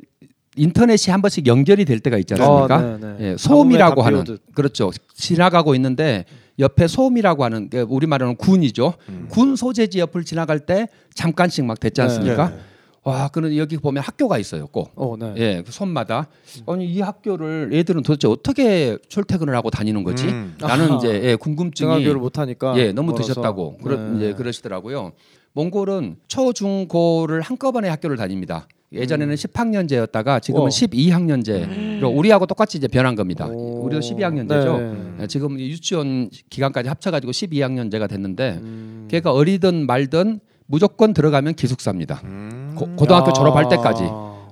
[0.56, 2.76] 인터넷이 한 번씩 연결이 될 때가 있지 않습니까?
[2.76, 3.16] 어, 네, 네.
[3.20, 4.24] 예, 소음이라고 하는.
[4.54, 4.90] 그렇죠.
[5.14, 6.24] 지나가고 있는데
[6.58, 8.94] 옆에 소음이라고 하는 게 우리 말로는 군이죠.
[9.08, 9.26] 음.
[9.30, 12.02] 군 소재지 옆을 지나갈 때 잠깐씩 막 됐지 네.
[12.02, 12.50] 않습니까?
[12.50, 12.62] 네, 네.
[13.04, 14.68] 와, 그런 여기 보면 학교가 있어요.
[14.68, 14.92] 꼭.
[14.94, 15.34] 어, 네.
[15.38, 16.28] 예, 그 손마다
[16.66, 20.26] 아니 이 학교를 애들은 도대체 어떻게 출퇴근을 하고 다니는 거지?
[20.26, 20.54] 음.
[20.60, 20.96] 나는 아하.
[20.98, 22.76] 이제 예, 궁금증이 등하교를 못 하니까.
[22.76, 23.28] 예, 너무 멀어서.
[23.32, 24.16] 드셨다고 그러, 네.
[24.16, 25.12] 이제 그러시더라고요.
[25.54, 28.68] 몽골은 초, 중, 고를 한꺼번에 학교를 다닙니다.
[28.92, 30.64] 예전에는 10학년제였다가 지금은 음.
[30.64, 30.68] 와.
[30.68, 33.46] 12학년제로 우리하고 똑같이 이제 변한 겁니다.
[33.46, 33.84] 오.
[33.84, 34.78] 우리도 12학년제죠.
[34.78, 35.22] 네.
[35.22, 39.08] 예, 지금 유치원 기간까지 합쳐가지고 12학년제가 됐는데 음.
[39.10, 42.20] 걔가 어리든 말든 무조건 들어가면 기숙사입니다.
[42.24, 42.74] 음.
[42.76, 43.32] 고, 고등학교 야.
[43.32, 44.04] 졸업할 때까지.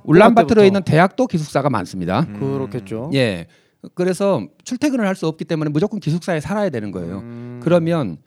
[0.04, 0.66] 울란바토르에.
[0.66, 2.20] 있는 대학도 기숙사가 많습니다.
[2.28, 2.40] 음.
[2.40, 3.10] 그렇겠죠.
[3.14, 3.46] 예.
[3.94, 7.18] 그래서 출퇴근을 할 수 없기 때문에 무조건 기숙사에 살아야 되는 거예요.
[7.18, 7.60] 음.
[7.62, 8.18] 그러면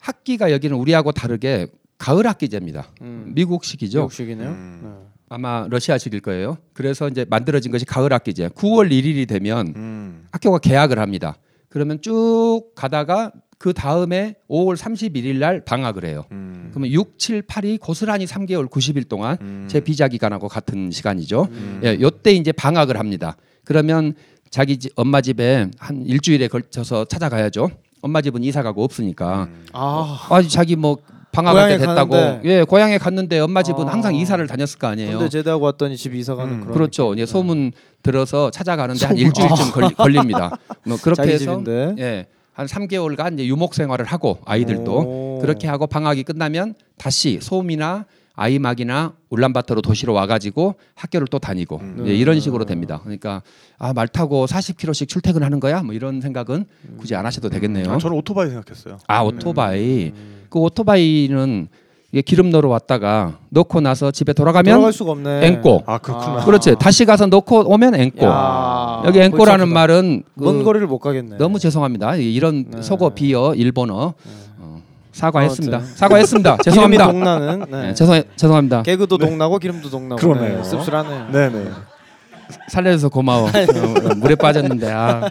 [0.00, 2.88] 학기가 여기는 우리하고 다르게 가을 학기제입니다.
[3.02, 3.32] 음.
[3.34, 3.98] 미국식이죠.
[4.00, 4.48] 미국식이네요.
[4.48, 5.11] 음.
[5.32, 6.58] 아마 러시아식일 거예요.
[6.74, 8.48] 그래서 이제 만들어진 것이 가을 학기제.
[8.48, 10.26] 9월 1일이 되면 음.
[10.30, 11.36] 학교가 개학을 합니다.
[11.70, 16.24] 그러면 쭉 가다가 그 다음에 5월 31일 날 방학을 해요.
[16.32, 16.68] 음.
[16.70, 19.66] 그러면 6, 7, 8이 고스란히 3개월 90일 동안 음.
[19.70, 21.48] 제 비자 기간하고 같은 시간이죠.
[21.50, 21.80] 음.
[21.82, 23.36] 예, 요때 이제 방학을 합니다.
[23.64, 24.12] 그러면
[24.50, 27.70] 자기 집, 엄마 집에 한 일주일에 걸쳐서 찾아가야죠.
[28.02, 29.44] 엄마 집은 이사 가고 없으니까.
[29.44, 29.66] 음.
[29.72, 30.26] 아.
[30.28, 30.98] 아, 자기 뭐
[31.32, 32.10] 방학할 때 고향에 됐다고.
[32.10, 32.48] 가는데.
[32.48, 33.92] 예, 고향에 갔는데 엄마 집은 아.
[33.92, 35.18] 항상 이사를 다녔을 거 아니에요.
[35.18, 36.60] 군대 제대하고 왔더니 집 이사 가는 음.
[36.60, 36.72] 그런.
[36.74, 37.14] 그렇죠.
[37.14, 37.72] 이제 소문
[38.02, 39.26] 들어서 찾아가는데 한 소문.
[39.26, 40.56] 일주일쯤 걸리, 걸립니다.
[40.84, 41.94] 뭐 그렇게 자기 해서 집인데.
[41.98, 45.38] 예, 한 3개월간 이제 유목 생활을 하고 아이들도 오.
[45.40, 48.04] 그렇게 하고 방학이 끝나면 다시 소음이나
[48.34, 52.04] 아이막이나 울란바토르 도시로 와가지고 학교를 또 다니고 음.
[52.06, 53.00] 예, 이런 식으로 됩니다.
[53.02, 53.42] 그러니까
[53.78, 55.82] 아 말 타고 40km씩 출퇴근하는 거야?
[55.82, 56.64] 뭐 이런 생각은
[56.98, 57.90] 굳이 안 하셔도 되겠네요.
[57.90, 58.98] 아, 저는 오토바이 생각했어요.
[59.06, 60.41] 아 오토바이 음.
[60.52, 61.68] 그 오토바이는
[62.12, 65.46] 이게 기름 넣으러 왔다가 넣고 나서 집에 돌아가면 돌아갈 수가 없네.
[65.46, 65.82] 앵꼬.
[65.86, 66.42] 아 그렇구나.
[66.42, 66.44] 아.
[66.44, 69.02] 그렇지 다시 가서 넣고 오면 앵꼬 야.
[69.06, 69.74] 여기 앵꼬라는 골치 아프다.
[69.74, 71.38] 말은 그 먼 거리를 못 가겠네.
[71.38, 72.82] 너무 죄송합니다 이런 네.
[72.82, 74.12] 속어 비어 일본어
[74.58, 74.82] 어,
[75.12, 75.94] 사과했습니다 아무튼.
[75.96, 77.64] 사과했습니다 죄송합니다 동나는.
[77.70, 77.82] 네.
[77.88, 80.20] 네, 죄송 죄송합니다 개그도 동나고 기름도 동나고.
[80.20, 80.58] 그러네요.
[80.58, 81.28] 네, 씁쓸하네요.
[81.32, 81.64] 네네.
[82.68, 85.30] 살려줘서 고마워 어, 어, 물에 빠졌는데 아.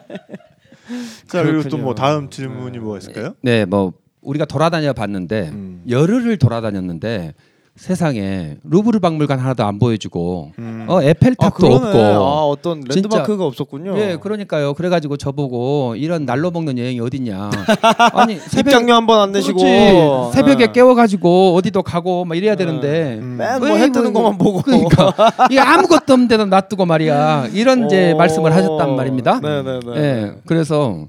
[1.27, 1.77] 자 그리고 또.
[1.77, 3.35] 뭐 다음 질문이 뭐가 있을까요?
[3.43, 5.81] 네, 뭐 우리가 돌아다녀 봤는데 음.
[5.89, 7.33] 열흘을 돌아다녔는데
[7.77, 10.85] 세상에 루브르 박물관 하나도 안 보여주고 음.
[10.89, 11.87] 어 에펠탑도 그러네.
[11.87, 13.97] 없고 아, 어떤 진짜- 랜드마크가 없었군요.
[13.97, 14.73] 예, 그러니까요.
[14.73, 17.49] 그래가지고 저보고 이런 날로 먹는 여행이 어딨냐.
[18.13, 20.35] 아니 새벽 입장료 한 번 안 내시고 그렇지.
[20.35, 20.71] 새벽에 네.
[20.73, 23.17] 깨워가지고 어디도 가고 막 이래야 되는데.
[23.21, 23.37] 음.
[23.37, 24.61] 맨왜뭐해 뜨는 것만 보고.
[24.61, 25.13] 그러니까
[25.49, 27.47] 이게 아무것도 없는 데도 놔두고 말이야.
[27.53, 28.17] 이런 이제 오.
[28.17, 29.39] 말씀을 하셨단 말입니다.
[29.39, 29.95] 네네네.
[29.95, 31.07] 예, 그래서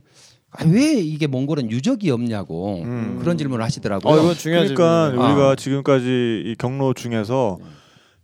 [0.52, 3.16] 아, 왜 이게 몽골은 유적이 없냐고 음.
[3.20, 4.12] 그런 질문을 하시더라고요.
[4.12, 5.22] 어, 이건 중요한 그러니까.
[5.22, 5.26] 아.
[5.26, 7.58] 우리가 지금까지 이 경로 중에서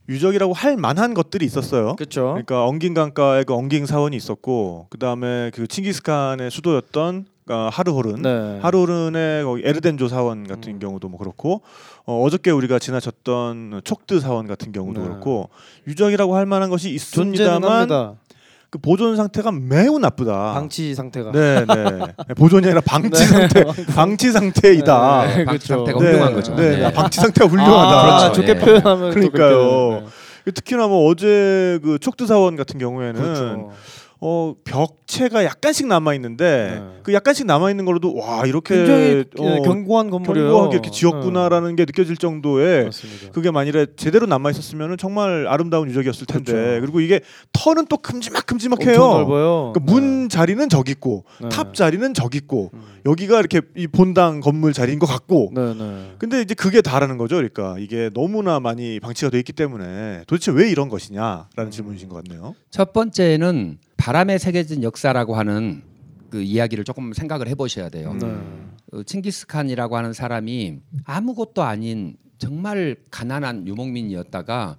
[0.09, 1.97] 유적이라고 할 만한 것들이 있었어요.
[1.97, 2.29] 그렇죠.
[2.29, 8.59] 그러니까 엉긴 강가에 그 엉ging 사원이 있었고 그 다음에 그 칭기스칸의 수도였던 어, 하르호른, 네.
[8.61, 10.79] 하르호른의 거기 에르덴조 사원 같은 음.
[10.79, 11.63] 경우도 뭐 그렇고
[12.05, 15.07] 어, 어저께 우리가 지나쳤던 촉드 사원 같은 경우도 네.
[15.07, 15.49] 그렇고
[15.87, 18.15] 유적이라고 할 만한 것이 있습니다만 합니다.
[18.71, 20.53] 그 보존 상태가 매우 나쁘다.
[20.53, 21.33] 방치 상태가.
[21.33, 22.35] 네, 네.
[22.37, 23.65] 보존이 아니라 방치 상태,
[23.95, 25.27] 방치 상태이다.
[25.27, 25.45] 네.
[25.47, 25.87] 방치 그렇죠.
[25.87, 26.55] 상태가 네, 훌륭한 거죠.
[26.55, 26.85] 네, 네.
[26.85, 27.99] 아, 방치 상태가 훌륭하다.
[28.01, 28.35] 아, 그렇죠.
[28.35, 28.55] 좋게 예.
[28.59, 30.05] 표현하면 또 그러니까요.
[30.55, 33.71] 특히나 뭐 어제 그 촉드 사원 같은 경우에는 그렇죠.
[34.21, 37.01] 어 벽체가 약간씩 남아 있는데 네.
[37.05, 40.49] 그 약간씩 남아 있는 거로도 와 이렇게 굉장히 어, 견고한 건물이에요.
[40.49, 42.21] 견고하게 이렇게 지었구나라는 게 느껴질 네.
[42.21, 43.31] 정도의 맞습니다.
[43.31, 46.81] 그게 만일에 제대로 남아 있었으면 정말 아름다운 유적이었을 텐데 그렇죠.
[46.81, 47.21] 그리고 이게
[47.53, 48.99] 터는 또 큼지막큼지막해요.
[48.99, 49.73] 넓어요.
[49.73, 51.49] 그러니까 문 자리는 저기 있고 네.
[51.49, 52.83] 탑 자리는 저기 있고 음.
[53.07, 56.15] 여기가 이렇게 이 본당 건물 자리인 것 같고 네, 네.
[56.19, 57.37] 근데 이제 그게 다라는 거죠.
[57.37, 61.71] 그러니까 이게 너무나 많이 방치가 돼 있기 때문에 도대체 왜 이런 것이냐라는 음.
[61.71, 62.57] 질문이신 것 같네요.
[62.71, 65.83] 첫 번째는 바람에 새겨진 역사라고 하는
[66.31, 68.13] 그 이야기를 조금 생각을 해보셔야 돼요.
[68.13, 68.19] 음.
[68.93, 68.99] 네.
[68.99, 74.77] 어, 칭기스칸이라고 하는 사람이 아무것도 아닌 정말 가난한 유목민이었다가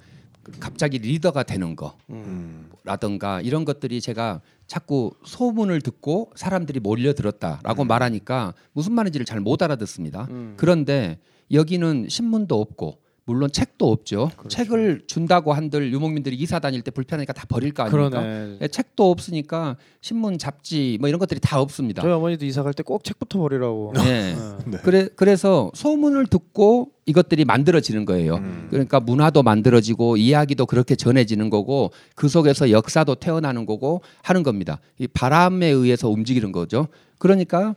[0.59, 1.75] 갑자기 리더가 되는
[2.09, 2.69] 음.
[2.83, 10.27] 거라든가 이런 것들이 제가 자꾸 소문을 듣고 사람들이 몰려들었다라고 말하니까 무슨 말인지를 잘 못 알아듣습니다.
[10.31, 10.53] 음.
[10.57, 11.19] 그런데
[11.51, 12.99] 여기는 신문도 없고
[13.29, 14.31] 물론 책도 없죠.
[14.35, 14.49] 그렇죠.
[14.49, 18.57] 책을 준다고 한들 유목민들이 이사 다닐 때 불편하니까 다 버릴 거 아닙니까?
[18.61, 22.01] 예, 책도 없으니까 신문, 잡지 뭐 이런 것들이 다 없습니다.
[22.01, 23.93] 저희 어머니도 이사 갈 때 꼭 책부터 버리라고.
[23.99, 24.35] 예.
[24.65, 24.77] 네.
[24.83, 28.35] 그래 그래서 소문을 듣고 이것들이 만들어지는 거예요.
[28.37, 28.67] 음.
[28.71, 34.79] 그러니까 문화도 만들어지고 이야기도 그렇게 전해지는 거고 그 속에서 역사도 태어나는 거고 하는 겁니다.
[34.97, 36.87] 이 바람에 의해서 움직이는 거죠.
[37.19, 37.75] 그러니까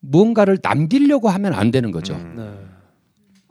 [0.00, 2.14] 무언가를 남기려고 하면 안 되는 거죠.
[2.14, 2.34] 음.
[2.36, 2.69] 네.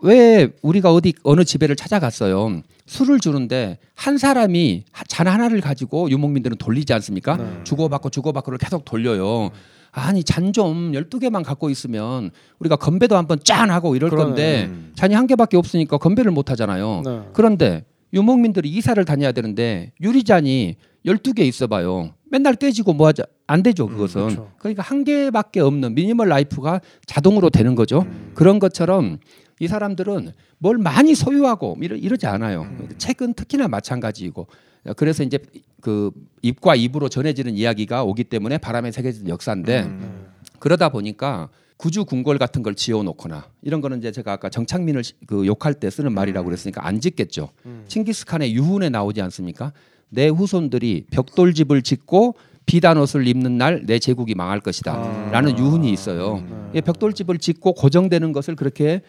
[0.02, 2.62] 왜 우리가 어디 어느 집에를 찾아갔어요.
[2.86, 7.38] 술을 주는데 한 사람이 하- 잔 하나를 가지고 유목민들은 돌리지 않습니까?
[7.38, 7.46] 네.
[7.64, 9.52] 주고받고 주고받고를 계속 돌려요.
[9.92, 14.26] 아니 잔좀 12개만 갖고 있으면 우리가 건배도 한번 짠 하고 이럴 그러네.
[14.28, 14.92] 건데 음.
[14.96, 17.02] 잔이 한 개밖에 없으니까 건배를 못 하잖아요.
[17.06, 17.22] 네.
[17.34, 22.12] 그런데 유목민들이 이사를 다녀야 되는데 유리잔이 12개 있어 봐요.
[22.32, 24.22] 맨날 깨지고 뭐 하자 안 되죠, 그것은.
[24.26, 24.52] 그렇죠.
[24.60, 28.02] 그러니까 한 개밖에 없는 minimal life가 자동으로 되는 거죠.
[28.02, 28.32] 음.
[28.36, 29.18] 그런 것처럼
[29.60, 32.62] 이 사람들은 뭘 많이 소유하고 이러, 이러지 않아요.
[32.64, 32.90] 음.
[32.98, 34.48] 책은 특히나 마찬가지이고
[34.96, 35.38] 그래서 이제
[35.82, 40.26] 그 입과 입으로 전해지는 이야기가 오기 때문에 바람에 새겨진 역사인데 음.
[40.60, 45.74] 그러다 보니까 구중궁궐 같은 걸 지어놓거나 이런 거는 이제 제가 아까 정착민을 시- 그 욕할
[45.74, 47.50] 때 쓰는 말이라고 그랬으니까 안 짓겠죠.
[47.66, 47.84] 음.
[47.88, 49.72] 칭기스칸의 유훈에 나오지 않습니까?
[50.10, 52.36] 내 후손들이 벽돌집을 짓고
[52.66, 54.94] 비단 옷을 입는 날 내 제국이 망할 것이다.
[54.94, 55.30] 아.
[55.32, 56.44] 라는 유훈이 있어요.
[56.50, 56.72] 음.
[56.74, 59.02] 이 벽돌집을 짓고 고정되는 것을 그렇게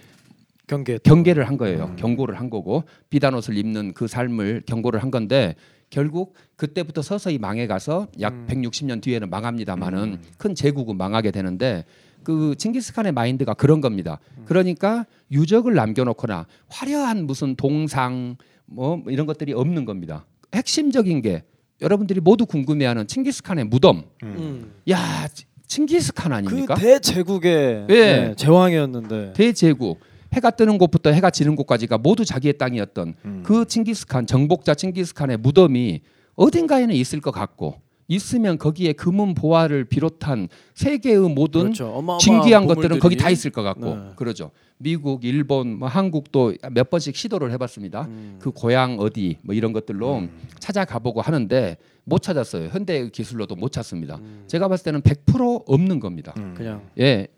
[0.70, 0.98] 경계.
[0.98, 1.86] 경계를 한 거예요.
[1.86, 1.96] 음.
[1.96, 5.56] 경고를 한 거고 비단 옷을 입는 그 삶을 경고를 한 건데
[5.90, 8.46] 결국 그때부터 서서히 망해 가서 약 음.
[8.48, 10.22] 160년 뒤에는 망합니다마는 음.
[10.38, 11.84] 큰 제국은 망하게 되는데
[12.22, 14.20] 그 칭기스칸의 마인드가 그런 겁니다.
[14.38, 14.44] 음.
[14.46, 20.24] 그러니까 유적을 남겨놓거나 화려한 무슨 동상 뭐 이런 것들이 없는 겁니다.
[20.54, 21.42] 핵심적인 게
[21.80, 24.04] 여러분들이 모두 궁금해하는 칭기스칸의 무덤.
[24.22, 24.34] 음.
[24.38, 24.72] 음.
[24.88, 25.26] 야,
[25.66, 26.74] 칭기스칸 아닙니까?
[26.74, 27.94] 그 대제국의 예.
[27.94, 29.32] 네, 제왕이었는데.
[29.32, 29.98] 대제국
[30.32, 33.42] 해가 뜨는 곳부터 해가 지는 곳까지가 모두 자기의 땅이었던 음.
[33.44, 36.00] 그 칭기스칸 정복자 칭기스칸의 무덤이
[36.36, 42.02] 어딘가에는 있을 것 같고 있으면 거기에 금은 보화를 비롯한 세계의 모든 그렇죠.
[42.20, 42.98] 진귀한 것들은.
[42.98, 44.02] 거기 다 있을 것 같고 네.
[44.16, 44.50] 그러죠.
[44.78, 48.06] 미국, 일본, 뭐 한국도 몇 번씩 시도를 해봤습니다.
[48.06, 48.38] 음.
[48.40, 50.30] 그 고향 어디 뭐 이런 것들로 음.
[50.58, 52.68] 찾아가보고 하는데 못 찾았어요.
[52.70, 54.16] 현대 기술로도 못 찾습니다.
[54.16, 54.44] 음.
[54.48, 56.34] 제가 봤을 때는 100% 없는 겁니다.
[56.38, 56.54] 음.
[56.56, 57.28] 그냥 예,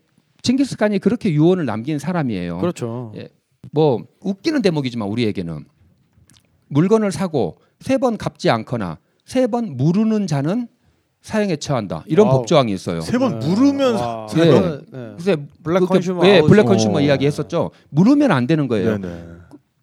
[0.43, 2.59] 칭기스칸이 그렇게 유언을 남긴 사람이에요.
[2.59, 3.11] 그렇죠.
[3.15, 3.29] 예.
[3.71, 5.65] 뭐 웃기는 대목이지만 우리에게는
[6.67, 10.67] 물건을 사고 세 번 갚지 않거나 세 번 무르는 자는
[11.21, 12.03] 사형에 처한다.
[12.07, 12.39] 이런 wow.
[12.39, 12.99] 법조항이 있어요.
[13.01, 13.47] 세번 네.
[13.47, 14.27] 무르면 와.
[14.27, 14.51] 세 예.
[14.51, 14.85] 번.
[14.91, 15.13] 네.
[15.15, 16.41] 글쎄 black consumer 예.
[16.41, 17.01] black consumer 어.
[17.01, 17.71] 이야기 했었죠.
[17.89, 18.99] 무르면 안 되는 거예요.
[18.99, 19.23] 네네.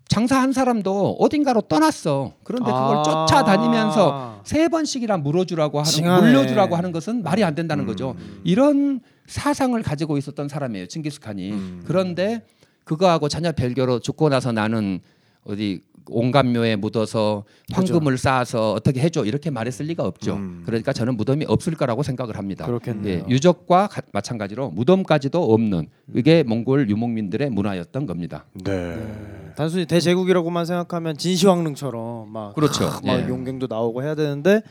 [0.09, 2.33] 장사한 사람도 어딘가로 떠났어.
[2.43, 3.03] 그런데 그걸 아.
[3.03, 6.27] 쫓아다니면서 세 번씩이나 물러주라고 하는 징하네.
[6.27, 7.87] 물려주라고 하는 것은 말이 안 된다는 음.
[7.87, 8.17] 거죠.
[8.45, 9.01] 이런
[9.31, 10.87] 사상을 가지고 있었던 사람이에요.
[10.87, 11.53] 칭기스칸이.
[11.53, 11.83] 음.
[11.87, 12.45] 그런데
[12.85, 15.01] 그거하고 전혀 별개로 죽고 나서 나는
[15.45, 20.35] 어디 온감묘에 묻어서 황금을 쌓아서 어떻게 해줘 이렇게 말했을 리가 없죠.
[20.35, 20.63] 음.
[20.67, 22.67] 그러니까 저는 무덤이 없을 거라고 생각을 합니다.
[22.67, 23.19] 그렇겠네요.
[23.19, 28.45] 예, 유적과 가- 마찬가지로 무덤까지도 없는 이게 몽골 유목민들의 문화였던 겁니다.
[28.55, 28.73] 네.
[28.97, 29.53] 네.
[29.57, 32.85] 단순히 대제국이라고만 생각하면 진시황릉처럼 막, 그렇죠.
[33.05, 33.29] 막 예.
[33.29, 34.63] 용갱도 나오고 해야 되는데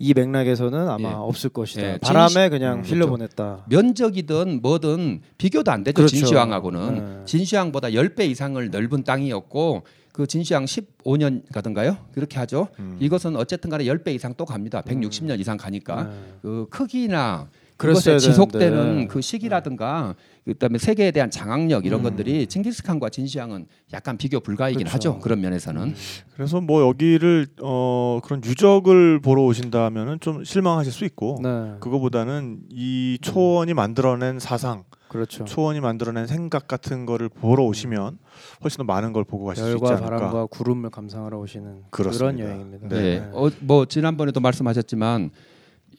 [0.00, 1.14] 이 맥락에서는 아마 예.
[1.14, 1.82] 없을 것이다.
[1.82, 3.66] 예, 바람에 그냥 음, 힐려보냈다.
[3.68, 5.94] 면적이든 뭐든 비교도 안 되죠.
[5.96, 6.16] 그렇죠.
[6.16, 7.24] 진시황하고는 네.
[7.26, 9.82] 진시황보다 10배 이상을 넓은 땅이었고
[10.18, 11.96] 그 진시황 15년 가던가요?
[12.10, 12.66] 그렇게 하죠.
[12.80, 12.96] 음.
[12.98, 14.82] 이것은 어쨌든 간에 10배 이상 또 갑니다.
[14.82, 16.08] 160년 이상 가니까.
[16.08, 16.10] 네.
[16.42, 19.06] 그 크기나 그것에 지속되는 되는데.
[19.06, 22.02] 그 시기라든가 그다음에 세계에 대한 장악력 이런 음.
[22.02, 25.10] 것들이 칭기스칸과 진시황은 약간 비교 불가이긴 그렇죠.
[25.10, 25.18] 하죠.
[25.20, 25.94] 그런 면에서는.
[26.34, 31.74] 그래서 뭐 여기를 어 그런 유적을 보러 오신다면은 좀 실망하실 수 있고 네.
[31.78, 35.44] 그거보다는 이 초원이 만들어낸 사상, 그렇죠.
[35.44, 38.18] 초원이 만들어낸 생각 같은 거를 보러 오시면
[38.62, 40.04] 훨씬 더 많은 걸 보고 가실 수 있지 않을까.
[40.04, 42.48] 바람과 구름을 감상하러 오시는 그런 그렇습니다.
[42.48, 42.88] 여행입니다.
[42.88, 43.20] 네.
[43.20, 43.30] 네.
[43.32, 45.30] 어, 뭐 지난번에도 말씀하셨지만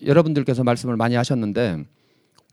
[0.05, 1.85] 여러분들께서 말씀을 많이 하셨는데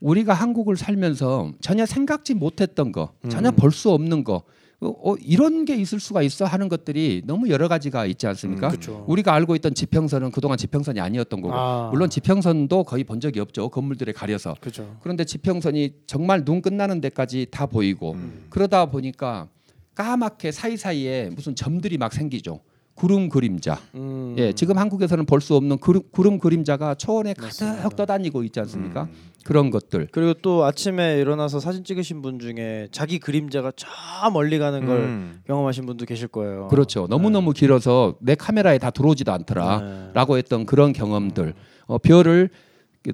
[0.00, 3.56] 우리가 한국을 살면서 전혀 생각지 못했던 거, 전혀 음.
[3.56, 4.42] 볼수 없는 거,
[4.80, 8.68] 어, 어, 이런 게 있을 수가 있어 하는 것들이 너무 여러 가지가 있지 않습니까?
[8.68, 9.04] 음.
[9.06, 11.88] 우리가 알고 있던 지평선은 그동안 지평선이 아니었던 거고, 아.
[11.90, 13.70] 물론 지평선도 거의 본 적이 없죠.
[13.70, 14.54] 건물들에 가려서.
[14.60, 14.96] 그죠.
[15.00, 18.46] 그런데 지평선이 정말 눈 끝나는 데까지 다 보이고 음.
[18.50, 19.48] 그러다 보니까
[19.94, 22.60] 까맣게 사이사이에 무슨 점들이 막 생기죠.
[22.96, 23.78] 구름 그림자.
[23.94, 24.34] 음.
[24.38, 27.34] 예, 지금 한국에서는 볼 수 없는 구름, 구름 그림자가 초원에.
[27.34, 29.02] 가득 떠다니고 있지 않습니까?
[29.04, 29.08] 음.
[29.44, 30.08] 그런 것들.
[30.10, 33.86] 그리고 또 아침에 일어나서 사진 찍으신 분 중에 자기 그림자가 저
[34.32, 35.40] 멀리 가는 걸 음.
[35.46, 36.66] 경험하신 분도 계실 거예요.
[36.68, 37.06] 그렇죠.
[37.08, 39.80] 너무너무 길어서 내 카메라에 다 들어오지도 않더라.
[39.80, 40.10] 네.
[40.14, 41.54] 라고 했던 그런 경험들.
[41.86, 42.48] 어, 별을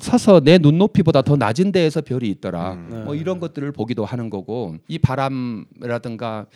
[0.01, 2.75] 서서 내 눈높이보다 더 낮은 데에서 별이 있더라.
[2.75, 2.89] 음.
[2.91, 3.03] 네.
[3.03, 6.47] 뭐 이런 것들을 보기도 하는 거고 이 바람이라든가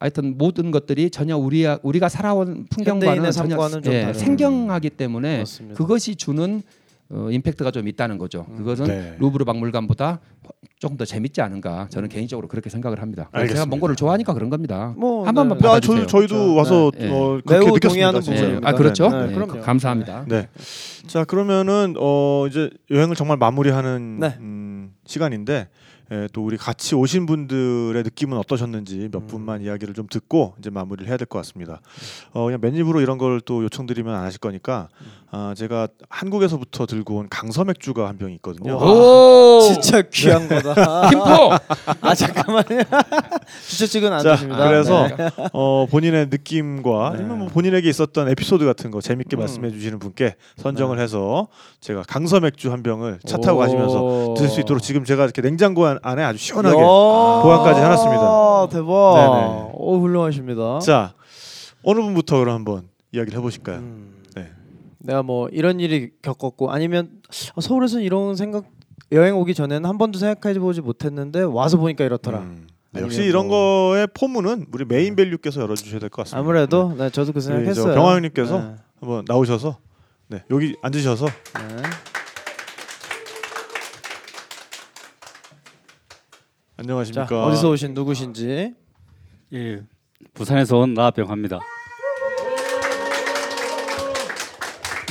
[0.00, 4.12] 하여튼 모든 것들이 전혀 우리 우리가 살아온 풍경과는 전혀 예.
[4.12, 5.76] 생경하기 때문에 맞습니다.
[5.76, 6.62] 그것이 주는
[7.10, 8.46] 어, 임팩트가 좀 있다는 거죠.
[8.56, 9.16] 그것은 네.
[9.20, 10.20] 루브르 박물관보다
[10.80, 13.30] 조금 더 재밌지 않은가 저는 개인적으로 그렇게 생각을 합니다.
[13.48, 13.66] 제가.
[13.66, 14.94] 몽골을 좋아하니까 그런 겁니다.
[14.96, 15.66] 뭐, 한 번만 네.
[15.66, 16.06] 아, 받아주세요.
[16.06, 16.54] 저, 저희도 그렇죠.
[16.56, 17.10] 와서 네.
[17.10, 17.88] 어, 그렇게 매우 느꼈습니다.
[17.88, 18.36] 동의하는 진짜.
[18.38, 18.68] 예, 부분입니다.
[18.68, 19.08] 아 그렇죠.
[19.10, 19.60] 네, 네, 그럼요.
[19.60, 20.24] 감사합니다.
[20.28, 20.48] 네.
[21.06, 24.36] 자 그러면은 어 이제 여행을 정말 마무리하는 네.
[24.40, 25.68] 음, 시간인데
[26.12, 29.26] 예, 또 우리 같이 오신 분들의 느낌은 어떠셨는지 몇 음.
[29.26, 31.80] 분만 이야기를 좀 듣고 이제 마무리를 해야 될 것 같습니다.
[32.32, 35.06] 어 그냥 맨입으로 이런 걸 또 요청드리면 안 하실 거니까 음.
[35.30, 38.76] 아 제가 한국에서부터 들고 온 강서 맥주가 한병 있거든요.
[38.76, 38.84] 와.
[38.84, 41.08] 오 진짜 귀한 거다.
[41.10, 41.24] 김포.
[42.00, 42.82] 아 잠깐만요.
[43.68, 44.68] 주최측은 안 자, 되십니다.
[44.68, 45.30] 그래서 네.
[45.52, 47.18] 어 본인의 느낌과 네.
[47.18, 49.40] 아니면 뭐 본인에게 있었던 에피소드 같은 거 재밌게 음.
[49.40, 51.02] 말씀해 주시는 분께 선정을 네.
[51.02, 51.48] 해서
[51.80, 54.34] 제가 강서 맥주 한 병을 차 타고 가시면서 오.
[54.34, 58.68] 드실 수 있도록 지금 제가 이렇게 냉장고 안- 안에 아주 시원하게 야, 보관까지 해놨습니다.
[58.70, 59.14] 대박.
[59.16, 59.70] 네네.
[59.74, 60.78] 오 훌륭하십니다.
[60.80, 61.14] 자
[61.82, 63.76] 어느 분부터 그럼 한번 이야기를 해보실까요?
[63.78, 64.14] 음.
[64.34, 64.48] 네.
[64.98, 67.10] 내가 뭐 이런 일이 겪었고 아니면
[67.54, 68.64] 어, 서울에서 이런 생각
[69.12, 72.38] 여행 오기 전에는 한 번도 생각해보지 못했는데 와서 보니까 이렇더라.
[72.38, 72.66] 음.
[72.92, 76.38] 네, 역시 이런 뭐- 거의 포문은 우리 메인 밸류께서 열어주셔야 될 것 같습니다.
[76.40, 77.94] 아무래도 네, 저도 그저 생각했어요.
[77.94, 78.74] 병화 형님께서 네.
[79.00, 79.78] 한번 나오셔서
[80.28, 81.26] 네, 여기 앉으셔서
[86.76, 87.26] 안녕하십니까?
[87.26, 88.74] 자 어디서 오신 누구신지.
[89.52, 89.82] 예,
[90.32, 91.60] 부산에서 온 라병합니다.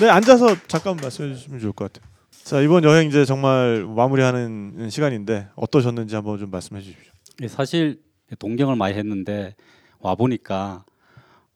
[0.02, 2.12] 네 앉아서 잠깐 말씀해 주시면 좋을 것 같아요.
[2.44, 7.14] 자 이번 여행 이제 정말 마무리하는 시간인데 어떠셨는지 한번 좀 말씀해 주십시오.
[7.42, 8.02] 예, 사실
[8.40, 9.56] 동경을 많이 했는데
[10.00, 10.84] 와 보니까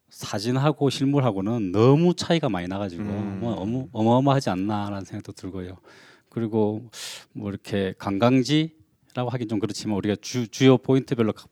[0.09, 3.39] 사진하고 실물하고는 너무 차이가 많이 나가지고 음.
[3.41, 5.77] 뭐 어마, 어마어마하지 않나라는 생각도 들고요.
[6.29, 6.89] 그리고
[7.33, 8.76] 뭐 이렇게 관광지
[9.17, 11.47] 라고 하긴 좀 그렇지만 우리가 주, 주요 포인트별로 가-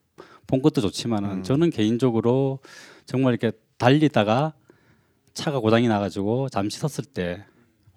[0.45, 1.43] 본 것도 좋지만은 음.
[1.43, 2.59] 저는 개인적으로
[3.07, 4.53] 정말 이렇게 달리다가
[5.33, 7.43] 차가 고장이 나가지고 잠시 섰을 때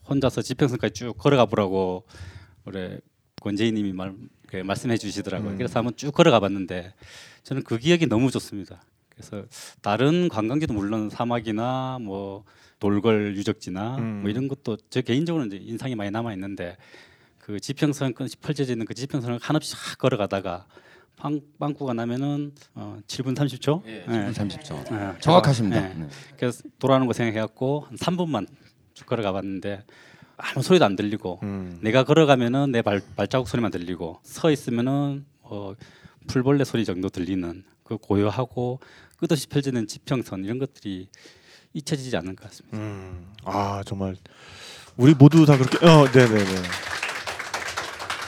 [0.08, 2.04] 혼자서 지평선까지 쭉 걸어가 보라고
[2.64, 2.98] 우리
[3.42, 4.14] 권재희님이 말,
[4.44, 5.50] 이렇게 말씀해 주시더라고요.
[5.50, 5.56] 음.
[5.58, 6.94] 그래서 한번 쭉 걸어가 봤는데
[7.42, 8.80] 저는 그 기억이 너무 좋습니다.
[9.10, 9.44] 그래서
[9.82, 12.44] 다른 관광지도 물론 사막이나 뭐
[12.80, 14.20] 돌궐 유적지나 음.
[14.22, 16.78] 뭐 이런 것도 저 개인적으로는 이제 인상이 많이 남아 있는데
[17.48, 20.66] 그 지평선 끝이 펼쳐져 있는 그 지평선을 한없이 쫙 걸어가다가
[21.16, 23.86] 빵, 빵꾸가 나면은 어, 7분 30초.
[23.86, 24.04] 예.
[24.06, 24.92] 30초.
[24.92, 25.18] 예.
[25.18, 25.82] 정확하십니다.
[25.82, 25.94] 예.
[25.94, 26.08] 네.
[26.38, 28.46] 그래서 돌아오는 거 생각해갖고 한 3분만
[28.92, 29.82] 쭉 걸어가 봤는데
[30.36, 31.78] 아무 소리도 안 들리고 음.
[31.80, 35.72] 내가 걸어가면은 내 발, 발자국 소리만 들리고 서 있으면은 어,
[36.26, 38.80] 풀벌레 소리 정도 들리는 그 고요하고
[39.16, 41.08] 끝없이 펼쳐지는 지평선 이런 것들이
[41.72, 42.76] 잊혀지지 않는 것 같습니다.
[42.76, 43.32] 음.
[43.44, 44.16] 아 정말
[44.98, 46.62] 우리 모두 다 그렇게 어 네 네 네.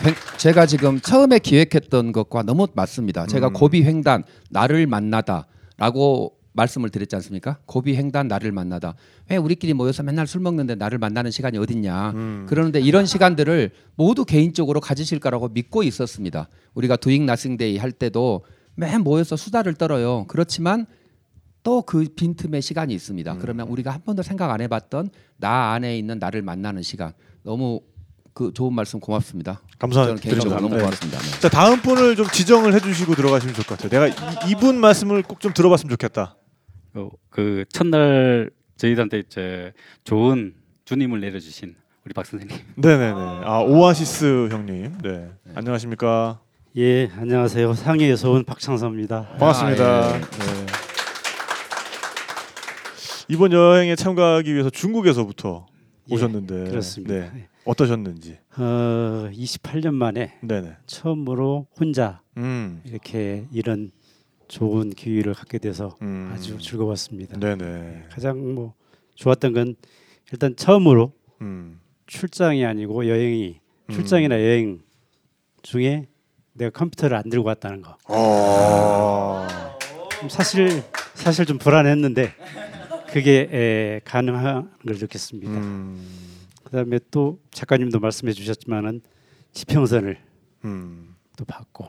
[0.05, 3.27] 횡- 제가 지금 처음에 기획했던 것과 너무 맞습니다.
[3.27, 3.53] 제가 음.
[3.53, 7.59] 고비 횡단 나를 만나다라고 말씀을 드렸지 않습니까?
[7.67, 8.95] 고비 횡단 나를 만나다.
[9.29, 12.11] 왜 우리끼리 모여서 맨날 술 먹는데 나를 만나는 시간이 어딨냐?
[12.11, 12.47] 음.
[12.49, 16.49] 그러는데 이런 시간들을 모두 개인적으로 가지실 거라고 믿고 있었습니다.
[16.75, 18.45] 우리가 두잉 나싱데이 할 때도
[18.75, 20.25] 맨 모여서 수다를 떨어요.
[20.29, 20.87] 그렇지만
[21.63, 23.37] 또 그 빈틈의 시간이 있습니다.
[23.37, 27.81] 그러면 우리가 한 번도 생각 안 해봤던 나 안에 있는 나를 만나는 시간 너무
[28.33, 29.61] 그 좋은 말씀 고맙습니다.
[29.89, 30.61] 저는 개인적으로.
[30.61, 30.83] 너무 네.
[30.83, 31.19] 고맙습니다.
[31.19, 31.41] 네.
[31.41, 33.91] 자 다음 분을 좀 지정을 해주시고 들어가시면 좋을 것 같아요.
[33.91, 36.37] 내가 이, 이분 말씀을 꼭 좀 들어봤으면 좋겠다.
[36.95, 39.73] 어, 그 첫날 저희한테 이제
[40.05, 40.55] 좋은
[40.85, 41.75] 주님을 내려주신
[42.05, 42.57] 우리 박 선생님.
[42.77, 43.13] 네네네.
[43.45, 44.99] 아 오아시스 형님.
[45.03, 45.31] 네.
[45.55, 46.41] 안녕하십니까.
[46.77, 47.75] 예, 안녕하세요.
[47.75, 49.29] 상해에서 온 박창섭입니다.
[49.39, 49.85] 반갑습니다.
[49.85, 50.21] 아, 예.
[50.21, 50.67] 네.
[53.29, 55.70] 이번 여행에 참가하기 위해서 중국에서부터 예,
[56.11, 57.33] 오셨는데 그렇습니다.
[57.33, 57.49] 네.
[57.65, 58.39] 어떠셨는지.
[58.57, 60.77] 어, 28년 만에 네네.
[60.87, 62.81] 처음으로 혼자 음.
[62.85, 63.91] 이렇게 이런
[64.49, 66.31] 좋은 기회를 갖게 돼서 음.
[66.35, 67.39] 아주 즐거웠습니다.
[67.39, 68.07] 네네.
[68.11, 68.75] 가장 뭐
[69.15, 69.77] 좋았던 건
[70.33, 71.81] 일단 처음으로 음.
[72.07, 73.93] 출장이 아니고 여행이 음.
[73.93, 74.81] 출장이나 여행
[75.63, 76.09] 중에
[76.55, 77.97] 내가 컴퓨터를 안 들고 갔다는 거.
[78.09, 79.47] 어.
[80.19, 80.83] 좀 사실
[81.15, 82.33] 사실 좀 불안했는데
[83.13, 85.51] 그게 에, 가능한 걸 느꼈습니다.
[85.53, 86.07] 음.
[86.65, 89.01] 그다음에 또 작가님도 말씀해 주셨지만은
[89.53, 90.19] 지평선을
[90.65, 91.15] 음.
[91.37, 91.89] 또 받고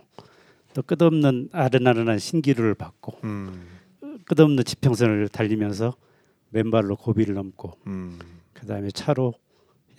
[0.73, 3.67] 또 끝없는 아른아른한 신기루를 받고 음.
[4.25, 5.95] 끝없는 지평선을 달리면서
[6.49, 8.19] 맨발로 고비를 넘고 음.
[8.53, 9.33] 그다음에 차로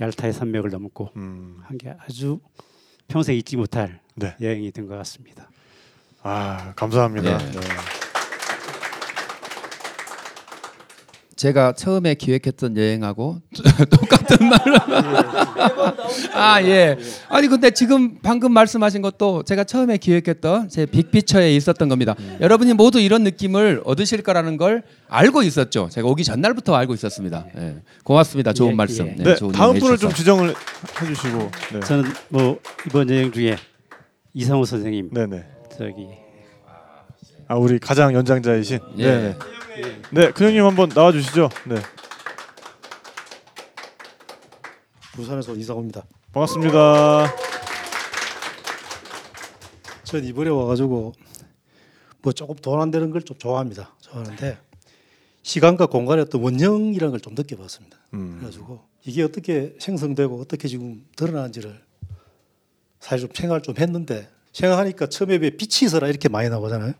[0.01, 1.59] 얄타의 산맥을 넘고 음.
[1.63, 2.41] 한게 아주
[3.09, 4.35] 평생 잊지 못할 네.
[4.41, 5.49] 여행이 된 것 같습니다.
[6.23, 7.39] 아 감사합니다.
[7.39, 7.51] 네.
[7.53, 7.61] 네.
[11.43, 13.41] 제가 처음에 기획했던 여행하고
[13.91, 14.77] 똑같은 말을
[16.35, 16.97] 아 예.
[17.29, 22.15] 아니 근데 지금 방금 말씀하신 것도 제가 처음에 기획했던 제 빅피처에 있었던 겁니다.
[22.41, 25.89] 여러분이 모두 이런 느낌을 얻으실 거라는 걸 알고 있었죠.
[25.91, 27.45] 제가 오기 전날부터 알고 있었습니다.
[27.59, 27.75] 예.
[28.05, 28.53] 고맙습니다.
[28.53, 29.09] 좋은 예, 말씀.
[29.09, 29.17] 예.
[29.19, 30.13] 네, 좋은 다음 분을 좀.
[30.13, 30.55] 지정을
[31.01, 31.51] 해주시고.
[31.73, 31.81] 네.
[31.81, 33.57] 저는 뭐 이번 여행 중에
[34.33, 35.43] 이상호 선생님 네네.
[35.77, 36.22] 저기
[37.53, 38.79] 아 우리 가장 연장자이신.
[38.97, 39.05] 예.
[39.05, 39.39] 네.
[40.11, 41.51] 네, 큰형님 한번 나와 주시죠.
[41.67, 41.75] 네,
[45.13, 46.03] 부산에서 이사옵니다.
[46.33, 47.31] 반갑습니다.
[50.05, 51.13] 전 이번에 와가지고
[52.23, 53.95] 뭐 조금 돈 안 되는 걸 좀 좋아합니다.
[54.01, 54.57] 좋아하는데
[55.43, 57.99] 시간과 공간의 어떤 원형이라는 걸 좀 느껴봤습니다.
[58.15, 58.37] 음.
[58.39, 61.83] 그래가지고 이게 어떻게 생성되고 어떻게 지금 드러나는지를
[62.99, 66.95] 사실 좀 생각을 좀 했는데 생각하니까 처음에 왜 빛이 있어라 이렇게 많이 나오잖아요.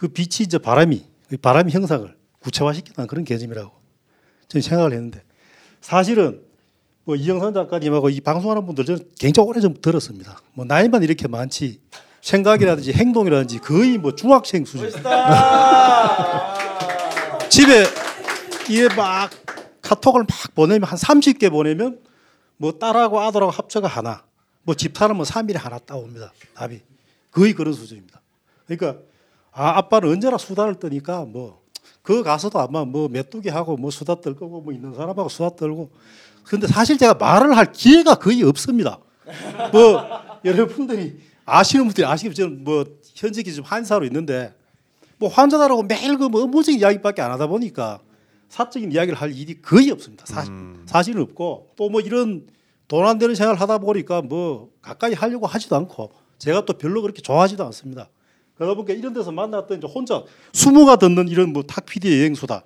[0.00, 3.70] 그 빛이 이제 바람이 그 바람의 형상을 구체화시키는 그런 개념이라고
[4.48, 5.22] 저는 생각을 했는데
[5.82, 6.40] 사실은
[7.04, 10.40] 뭐 이영선 작가님하고 이 방송하는 분들 저는 굉장히 오래 좀 들었습니다.
[10.54, 11.82] 뭐 나이만 이렇게 많지
[12.22, 14.90] 생각이라든지 행동이라든지 거의 뭐 중학생 수준.
[17.50, 17.84] 집에
[18.70, 19.28] 이에 막
[19.82, 22.00] 카톡을 막 보내면 한 30개 보내면
[22.56, 24.24] 뭐 딸하고 아들하고 합쳐가 하나,
[24.62, 26.32] 뭐 집사는 뭐 3일에 하나 따옵니다.
[26.54, 26.80] 답이
[27.30, 28.22] 거의 그런 수준입니다.
[28.66, 29.09] 그러니까
[29.52, 31.60] 아 아빠는 언제나 수다를 떠니까 뭐
[32.02, 35.90] 그 가서도 아마 뭐 메뚜기 하고 뭐 수다 떨 거고 뭐 있는 사람하고 수다 떨고
[36.44, 38.98] 근데 사실 제가 말을 할 기회가 거의 없습니다.
[39.70, 40.00] 뭐
[40.44, 42.84] 여러분들이 아시는 분들이 아시겠지만 뭐
[43.14, 44.54] 현직이 좀 한사로 있는데
[45.18, 48.00] 뭐 환자들하고 매일 그 뭐 업무적인 이야기밖에 안 하다 보니까
[48.48, 50.24] 사적인 이야기를 할 일이 거의 없습니다.
[50.26, 50.52] 사실
[50.86, 52.46] 사실은 없고 또 뭐 이런
[52.88, 57.20] 돈 안 되는 생활을 하다 보니까 뭐 가까이 하려고 하지도 않고 제가 또 별로 그렇게
[57.20, 58.08] 좋아하지도 않습니다.
[58.60, 62.62] 그러다 보니까 이런 데서 만났던 이제 혼자 수모가 듣는 이런 뭐 탁 PD의 여행수다.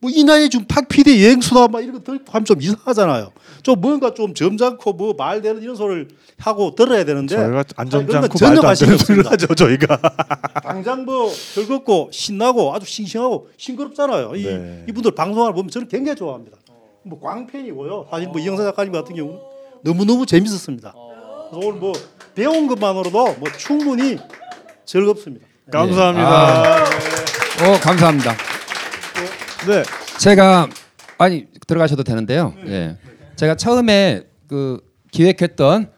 [0.00, 3.30] 뭐 이 나이에 지금 탁 PD의 여행수다 막 이런 거 하면 좀 이상하잖아요.
[3.62, 6.08] 좀 뭔가 좀 점잖고 뭐 말 되는 이런 소리를
[6.38, 9.30] 하고 들어야 되는데 저희가 건 않고 전혀 안 관심이 되는 없습니다.
[9.30, 10.00] 하죠 저희가.
[10.64, 14.34] 당장 뭐 즐겁고 신나고 아주 싱싱하고 싱그럽잖아요.
[14.34, 14.84] 이, 네.
[14.88, 16.56] 이분들 방송을 보면 저는 굉장히 좋아합니다.
[17.04, 18.08] 뭐 광팬이고요.
[18.10, 19.38] 사실 뭐 이영사 작가님 같은 경우는
[19.84, 20.92] 너무 너무 재밌었습니다.
[21.50, 21.92] 그래서 오늘 뭐
[22.34, 24.16] 배운 것만으로도 뭐 충분히
[24.90, 25.46] 즐겁습니다.
[25.70, 26.82] 감사합니다.
[26.82, 28.32] 어 감사합니다.
[29.68, 29.84] 네.
[30.18, 30.68] 제가
[31.16, 32.54] 아니 들어가셔도 되는데요.
[32.66, 32.96] 예.
[33.36, 34.80] 제가 처음에 그
[35.12, 35.92] 기획했던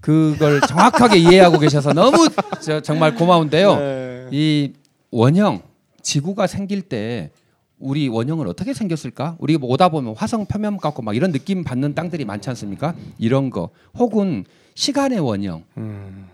[0.00, 2.28] 그걸 정확하게 이해하고 계셔서 너무
[2.62, 3.76] 저 정말 고마운데요.
[3.78, 4.28] 네.
[4.30, 4.74] 이
[5.10, 5.62] 원형
[6.02, 7.32] 지구가 생길 때
[7.80, 9.34] 우리 원형은 어떻게 생겼을까?
[9.40, 12.94] 우리 뭐 오다 보면 화성 표면 같고 막 이런 느낌 받는 땅들이 많지 않습니까?
[13.18, 14.44] 이런 거 혹은
[14.76, 16.28] 시간의 원형 음.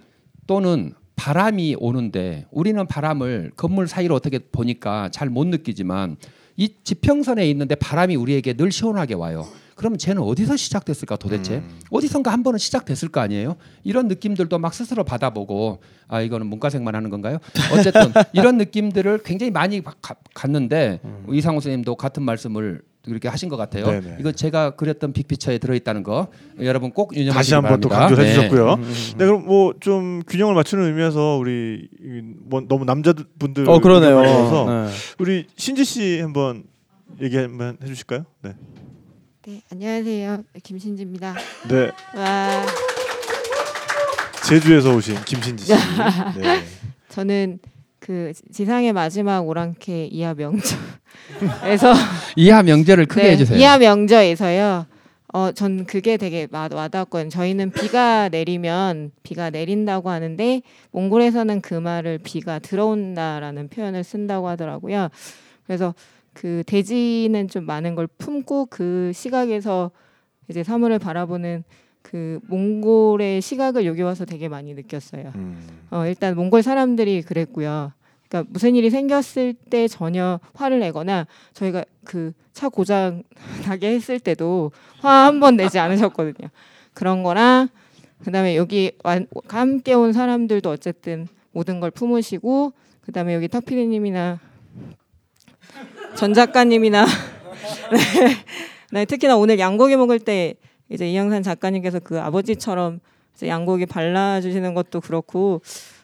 [0.46, 0.92] 또는
[1.22, 6.16] 바람이 오는데 우리는 바람을 건물 사이로 어떻게 보니까 잘 못 느끼지만
[6.56, 9.46] 이 지평선에 있는데 바람이 우리에게 늘 시원하게 와요.
[9.76, 11.62] 그럼 쟤는 어디서 시작됐을까 도대체?
[11.90, 13.54] 어디선가 한 번은 시작됐을 거 아니에요?
[13.84, 17.38] 이런 느낌들도 막 스스로 받아보고 아 이거는 문과생만 하는 건가요?
[17.72, 20.98] 어쨌든 이런 느낌들을 굉장히 많이 가- 가- 갔는데
[21.30, 23.84] 이상호 선생님도 같은 말씀을 그렇게 하신 것 같아요.
[23.86, 24.16] 네네.
[24.20, 26.28] 이거 제가 그렸던 빅피처에 들어있다는 거
[26.60, 28.14] 여러분 꼭 유념하시기 다시 한번 또 바랍니다.
[28.16, 28.34] 강조해 네.
[28.34, 28.76] 주셨고요.
[29.18, 34.22] 네, 그럼 뭐 좀 균형을 맞추는 의미에서 우리 이뭐 너무 남자분들 어 그러네요.
[34.48, 34.92] 서 네.
[35.18, 36.64] 우리 신지 씨 한번
[37.20, 38.24] 얘기 한번 해주실까요?
[38.42, 38.54] 네.
[39.46, 40.44] 네, 안녕하세요.
[40.62, 41.34] 김신지입니다.
[41.68, 41.90] 네.
[42.16, 42.64] 와,
[44.46, 45.72] 제주에서 오신 김신지 씨.
[46.38, 46.62] 네.
[47.08, 47.58] 저는
[48.02, 51.94] 그 지상의 마지막 오랑캐 이하 명저에서
[52.36, 53.56] 이하 명제를 크게 네, 해주세요.
[53.58, 54.86] 이하 명저에서요.
[55.34, 57.30] 어, 전 그게 되게 와- 와닿았거든요.
[57.30, 65.08] 저희는 비가 내리면 비가 내린다고 하는데 몽골에서는 그 말을 비가 들어온다라는 표현을 쓴다고 하더라고요.
[65.64, 65.94] 그래서
[66.34, 69.92] 그 대지는 좀 많은 걸 품고 그 시각에서
[70.50, 71.62] 이제 사물을 바라보는
[72.02, 75.32] 그 몽골의 시각을 여기 와서 되게 많이 느꼈어요.
[75.34, 75.58] 음.
[75.90, 77.92] 어, 일단 몽골 사람들이 그랬고요.
[78.28, 83.22] 그러니까 무슨 일이 생겼을 때 전혀 화를 내거나 저희가 그 차 고장
[83.66, 86.50] 나게 했을 때도 화 한 번 내지 않으셨거든요.
[86.92, 87.68] 그런 거랑
[88.24, 92.74] 그다음에 여기 완- 함께 온 사람들도 어쨌든 모든 걸 품으시고
[93.06, 94.38] 그다음에 여기 터피디님이나
[96.16, 97.06] 전 작가님이나
[97.90, 97.98] 네,
[98.92, 100.54] 네, 특히나 오늘 양고기 먹을 때
[100.92, 103.00] 이제 이영산 작가님께서 그 아버지처럼
[103.42, 105.62] 양고기 발라주시는 것도 그렇고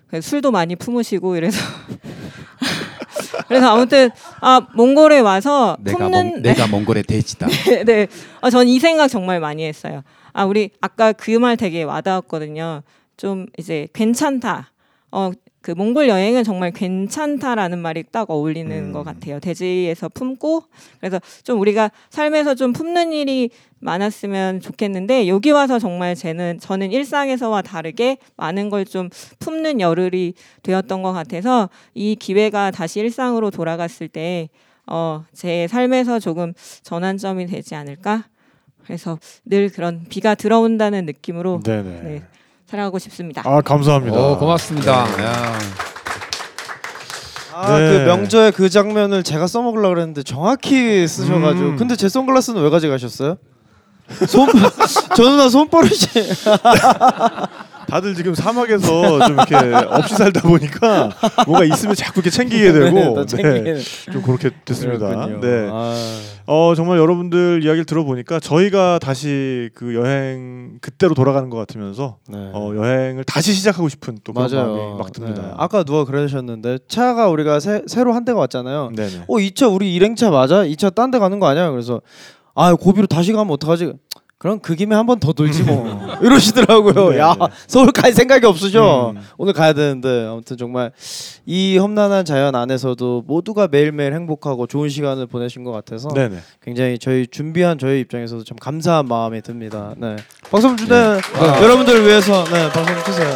[0.08, 1.58] 그 술도 많이 품으시고 이래서
[3.48, 4.10] 그래서 아무튼
[4.40, 7.46] 아 몽골에 와서 내가 품는 몽, 내가 몽골의 돼지다.
[7.66, 8.06] 네, 네.
[8.40, 10.02] 아, 전 이 생각 정말 많이 했어요.
[10.32, 12.82] 아, 우리 아까 그 말 되게 와닿았거든요.
[13.16, 14.72] 좀 이제 괜찮다.
[15.10, 15.30] 어,
[15.60, 18.92] 그 몽골 여행은 정말 괜찮다라는 말이 딱 어울리는 음.
[18.92, 19.38] 것 같아요.
[19.40, 20.64] 대지에서 품고
[21.00, 23.50] 그래서 좀 우리가 삶에서 좀 품는 일이
[23.80, 31.02] 많았으면 좋겠는데 여기 와서 정말 쟤는 저는 일상에서와 다르게 많은 걸 좀 품는 열흘이 되었던
[31.02, 34.48] 것 같아서 이 기회가 다시 일상으로 돌아갔을 때
[34.86, 38.24] 어, 제 삶에서 조금 전환점이 되지 않을까?
[38.84, 42.22] 그래서 늘 그런 비가 들어온다는 느낌으로 네
[42.68, 43.42] 살아가고 싶습니다.
[43.44, 44.18] 아 감사합니다.
[44.18, 44.92] 오, 고맙습니다.
[44.92, 45.58] 야.
[47.54, 47.90] 아, 네.
[47.90, 51.76] 그 명저의 그 장면을 제가 써먹으려고 그랬는데 정확히 쓰셔가지고 음.
[51.76, 53.36] 근데 제 선글라스는 왜 가져가셨어요?
[54.28, 54.48] 손,
[55.16, 55.90] 저 누나 손버릇이
[57.88, 59.54] 다들 지금 사막에서 좀 이렇게
[59.88, 61.10] 없이 살다 보니까
[61.46, 63.64] 뭔가 있으면 자꾸 이렇게 챙기게 되고 나 챙기는.
[63.64, 63.80] 네,
[64.12, 65.08] 좀 그렇게 됐습니다.
[65.08, 65.40] 그렇군요.
[65.40, 65.68] 네.
[65.70, 65.94] 아,
[66.46, 72.36] 어 정말 여러분들 이야기를 들어보니까 저희가 다시 그 여행 그때로 돌아가는 것 같으면서 네.
[72.52, 74.66] 어 여행을 다시 시작하고 싶은 또 그런 맞아요.
[74.76, 75.42] 마음이 막 듭니다.
[75.42, 75.48] 네.
[75.56, 78.92] 아까 누가 그러셨는데 차가 우리가 새, 새로 한 대가 왔잖아요.
[78.94, 79.24] 네네.
[79.28, 80.64] 어 이 차 우리 일행차 맞아?
[80.64, 81.70] 이 차 딴 데 가는 거 아니야?
[81.70, 82.00] 그래서
[82.54, 83.92] 아 고비로 다시 가면 어떡하지?
[84.38, 85.84] 그럼 그 김에 한 번 더 돌지 뭐
[86.22, 87.10] 이러시더라고요.
[87.10, 87.18] 네.
[87.18, 87.34] 야
[87.66, 89.10] 서울 갈 생각이 없으셔.
[89.16, 89.20] 음.
[89.36, 90.92] 오늘 가야 되는데 아무튼 정말
[91.44, 96.38] 이 험난한 자연 안에서도 모두가 매일매일 행복하고 좋은 시간을 보내신 것 같아서 네네.
[96.62, 99.94] 굉장히 저희 준비한 저희 입장에서도 참 감사한 마음이 듭니다.
[99.96, 100.14] 네.
[100.50, 101.20] 박수 한번 주네.
[101.34, 101.62] 아.
[101.62, 103.28] 여러분들을 위해서 네 박수 주세요.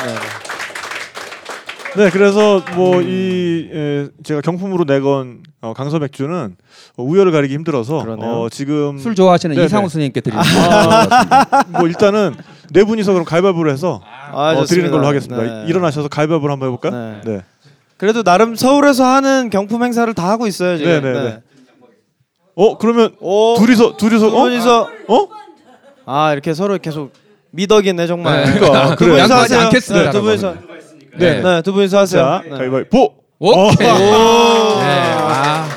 [1.96, 2.04] 네.
[2.04, 3.68] 네, 그래서 뭐이
[4.24, 6.56] 제가 경품으로 내건 어, 강서 맥주는
[6.96, 7.98] 어, 우열을 가리기 힘들어서.
[7.98, 9.66] 어, 지금 술 좋아하시는 네네.
[9.66, 12.34] 이상우 선생님께 드리는 아, 뭐 일단은
[12.70, 14.90] 네 분이서 그럼 가위바위보를 해서 아, 어, 드리는.
[14.90, 15.42] 걸로 하겠습니다.
[15.42, 15.64] 네.
[15.68, 17.20] 일어나셔서 가위바위보를 한번 해볼까요?
[17.24, 17.32] 네.
[17.32, 17.40] 네.
[17.98, 20.90] 그래도 나름 서울에서 하는 경품 행사를 다 하고 있어요 지금.
[20.90, 21.40] 네, 네, 네.
[22.54, 24.42] 어 그러면 오, 둘이서 둘이서 두 어?
[24.42, 25.28] 분이서 어?
[26.06, 27.12] 아 이렇게 서로 계속
[27.52, 28.44] 미덕이네 정말.
[28.44, 28.58] 네.
[28.58, 29.54] 그러니까 두 분이서 양보하지.
[29.54, 30.71] 않겠습니다, 네, 두 분이서.
[31.16, 31.40] 네.
[31.42, 32.22] 네, 두 분이서 하세요.
[32.22, 32.50] 자, 네.
[32.50, 33.14] 가위바위보.
[33.38, 33.88] 오케이.
[33.88, 33.94] 어.
[33.94, 34.80] 오.
[34.80, 35.14] 네.
[35.18, 35.68] 아.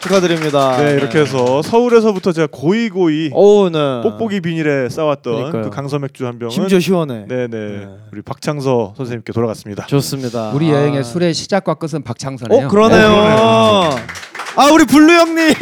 [0.00, 0.76] 축하드립니다.
[0.76, 3.78] 네, 이렇게 해서 서울에서부터 제가 고이 고이 오, 네.
[4.02, 5.62] 뽁뽁이 비닐에 싸왔던 그러니까요.
[5.62, 7.24] 그 강서 맥주 한 병은 심지어 시원해.
[7.26, 7.88] 네네 네.
[8.12, 9.86] 우리 박창서 선생님께 돌아갔습니다.
[9.86, 10.50] 좋습니다.
[10.50, 10.74] 우리 아.
[10.74, 12.66] 여행의 술의 시작과 끝은 박창선이에요.
[12.66, 13.06] 어 그러네요.
[13.08, 13.90] 어,
[14.56, 15.54] 아 우리 블루 형님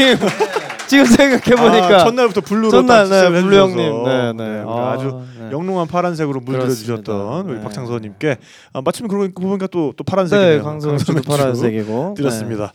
[0.93, 4.05] 지금 생각해 보니까 아, 첫날부터 블루로 첫날, 네, 블루 형님.
[4.05, 4.61] 네, 네.
[4.61, 5.51] 우리 아, 아주 네.
[5.51, 6.69] 영롱한 파란색으로 물들여.
[6.69, 7.63] 주셨던 우리 네.
[7.63, 8.37] 박창서님께
[8.75, 10.63] 아, 마침 그러고 보니까 또또 네, 파란색이네요.
[10.63, 12.75] 강성 강서 씨도 맥주 파란색이고 드렸습니다.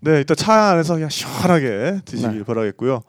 [0.00, 2.44] 네, 일단 차 안에서 그냥 시원하게 드시길 네.
[2.44, 3.02] 바라겠고요.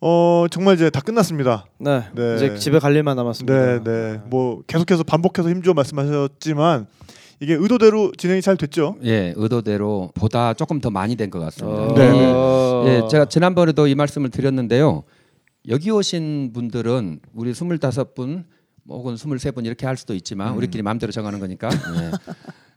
[0.00, 1.66] 어 정말 이제 다 끝났습니다.
[1.78, 2.02] 네.
[2.14, 2.30] 네.
[2.30, 2.34] 네.
[2.36, 3.54] 이제 집에 갈 일만 남았습니다.
[3.54, 4.20] 네, 네.
[4.26, 6.88] 뭐 계속해서 반복해서 힘주어 말씀하셨지만
[7.40, 8.96] 이게 의도대로 진행이 잘 됐죠.
[9.04, 11.82] 예, 의도대로 보다 조금 더 많이 된 것 같습니다.
[11.82, 11.94] 어.
[11.94, 12.96] 네, 네.
[13.04, 15.02] 예, 제가 지난번에도 이 말씀을 드렸는데요.
[15.68, 18.44] 여기 오신 분들은 우리 25분
[18.88, 20.58] 혹은 23분 이렇게 할 수도 있지만 음.
[20.58, 22.10] 우리끼리 마음대로 정하는 거니까 예.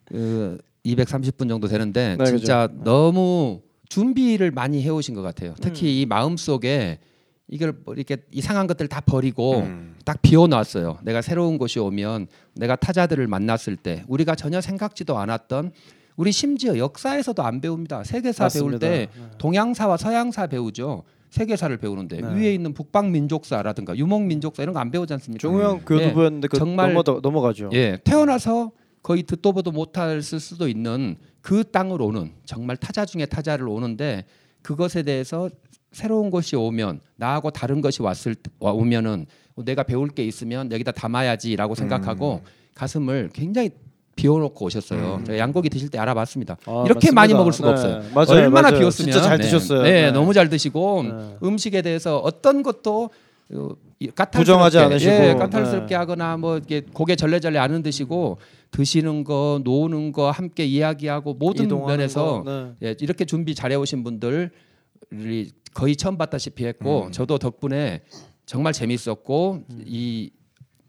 [0.05, 5.53] 그 230분 정도 되는데 네, 진짜 너무 준비를 많이 해오신 것 같아요.
[5.62, 6.01] 특히 음.
[6.01, 6.99] 이 마음 속에
[7.50, 9.95] 이걸 뭐 이렇게 이상한 것들 다 버리고 음.
[10.04, 11.00] 딱 비워놨어요.
[11.04, 15.72] 내가 새로운 곳이 오면 내가 타자들을 만났을 때 우리가 전혀 생각지도 않았던
[16.18, 18.04] 우리 심지어 역사에서도 안 배웁니다.
[18.04, 18.80] 세계사 맞습니다.
[18.80, 21.04] 배울 때 동양사와 서양사 배우죠.
[21.30, 22.34] 세계사를 배우는데 네.
[22.36, 25.41] 위에 있는 북방 민족사라든가 유목 민족사 이런 거 안 배우지 않습니까?
[25.41, 27.70] 종우형 교두부였는데 그 정말- 넘어 넘어 가죠.
[27.74, 28.72] 예, 태어나서
[29.04, 34.26] 거의 듣도 보도 못할 수도 있는 그 땅을 오는 정말 타자 중에 타자를 오는데
[34.64, 35.50] 그것에 대해서
[35.91, 39.25] 새로운 것이 오면 나하고 다른 것이 왔을 때- 와- 오면은
[39.57, 42.41] 내가 배울 게 있으면 여기다 담아야지라고 생각하고
[42.75, 43.71] 가슴을 굉장히
[44.15, 45.21] 비워놓고 오셨어요.
[45.27, 45.38] 음.
[45.38, 46.57] 양고기 드실 때 알아봤습니다.
[46.65, 47.13] 아, 이렇게 맞습니다.
[47.13, 48.03] 많이 먹을 수가 네, 없어요.
[48.13, 48.79] 맞아요, 얼마나 맞아요.
[48.79, 49.43] 비웠으면 진짜 잘 네.
[49.43, 49.83] 드셨어요.
[49.83, 50.11] 네, 네.
[50.11, 51.38] 너무 잘 드시고 네.
[51.43, 53.09] 음식에 대해서 어떤 것도
[53.53, 53.69] 어,
[53.99, 55.11] 이 까탈스럽게, 부정하지 않으시고.
[55.11, 55.95] 예, 까탈스럽게 네.
[55.95, 58.38] 하거나 뭐 이게 고개 절레절레 안 흔드시고
[58.71, 62.89] 드시는 거, 노는 거 함께 이야기하고 모든 면에서 거, 네.
[62.89, 64.49] 예, 이렇게 준비 잘해 오신 분들이
[65.78, 67.11] 거의 처음 봤다시피 했고 음.
[67.11, 68.01] 저도 덕분에
[68.47, 69.84] 정말 재밌었고 음.
[69.86, 70.32] 이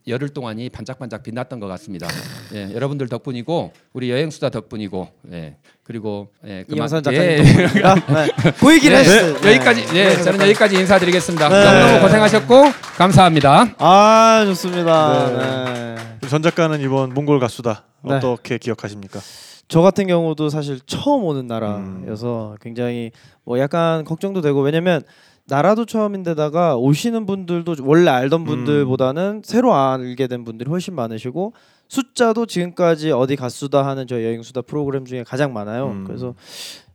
[0.07, 2.09] 열흘 동안이 반짝반짝 빛났던 것 같습니다.
[2.55, 7.95] 예, 여러분들 덕분이고 우리 여행 수다 덕분이고 예, 그리고 예, 이영선 예, 작가님 덕분입니다.
[7.95, 8.32] 네.
[8.89, 9.39] 네, 했어요.
[9.43, 9.49] 네.
[9.49, 11.49] 여기까지 예, 저는 여기까지 인사드리겠습니다.
[11.51, 11.64] 네.
[11.64, 12.62] 너무너무 고생하셨고
[12.97, 13.74] 감사합니다.
[13.76, 15.97] 아 좋습니다.
[16.22, 16.28] 네.
[16.30, 18.14] 전 작가는 이번 몽골 가수다 네.
[18.14, 19.20] 어떻게 기억하십니까?
[19.69, 23.11] 저 같은 경우도 사실 처음 오는 나라여서 굉장히
[23.45, 25.03] 뭐 약간 걱정도 되고 왜냐면
[25.47, 31.53] 나라도 처음인데다가 오시는 분들도 원래 알던 분들보다는 새로 알게 된 분들이 훨씬 많으시고
[31.89, 35.87] 숫자도 지금까지 어디 갔수다 하는 저 여행 수다 프로그램 중에 가장 많아요.
[35.89, 36.05] 음.
[36.07, 36.35] 그래서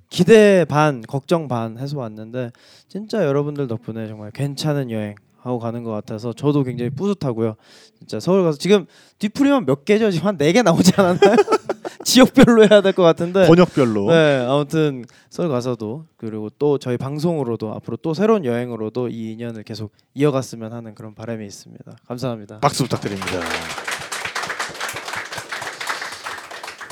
[0.09, 2.51] 기대 반 걱정 반 해서 왔는데
[2.87, 7.55] 진짜 여러분들 덕분에 정말 괜찮은 여행 하고 가는 것 같아서 저도 굉장히 뿌듯하고요.
[7.97, 8.85] 진짜 서울 가서 지금
[9.17, 10.11] 뒤풀이만 몇 개죠?
[10.11, 11.35] 지금 한 네 개 나오지 않았나요?
[12.05, 13.47] 지역별로 해야 될 것 같은데.
[13.47, 19.63] 번역별로 네, 아무튼 서울 가서도 그리고 또 저희 방송으로도 앞으로 또 새로운 여행으로도 이 인연을
[19.63, 21.95] 계속 이어갔으면 하는 그런 바람이 있습니다.
[22.07, 22.59] 감사합니다.
[22.59, 23.39] 박수 부탁드립니다.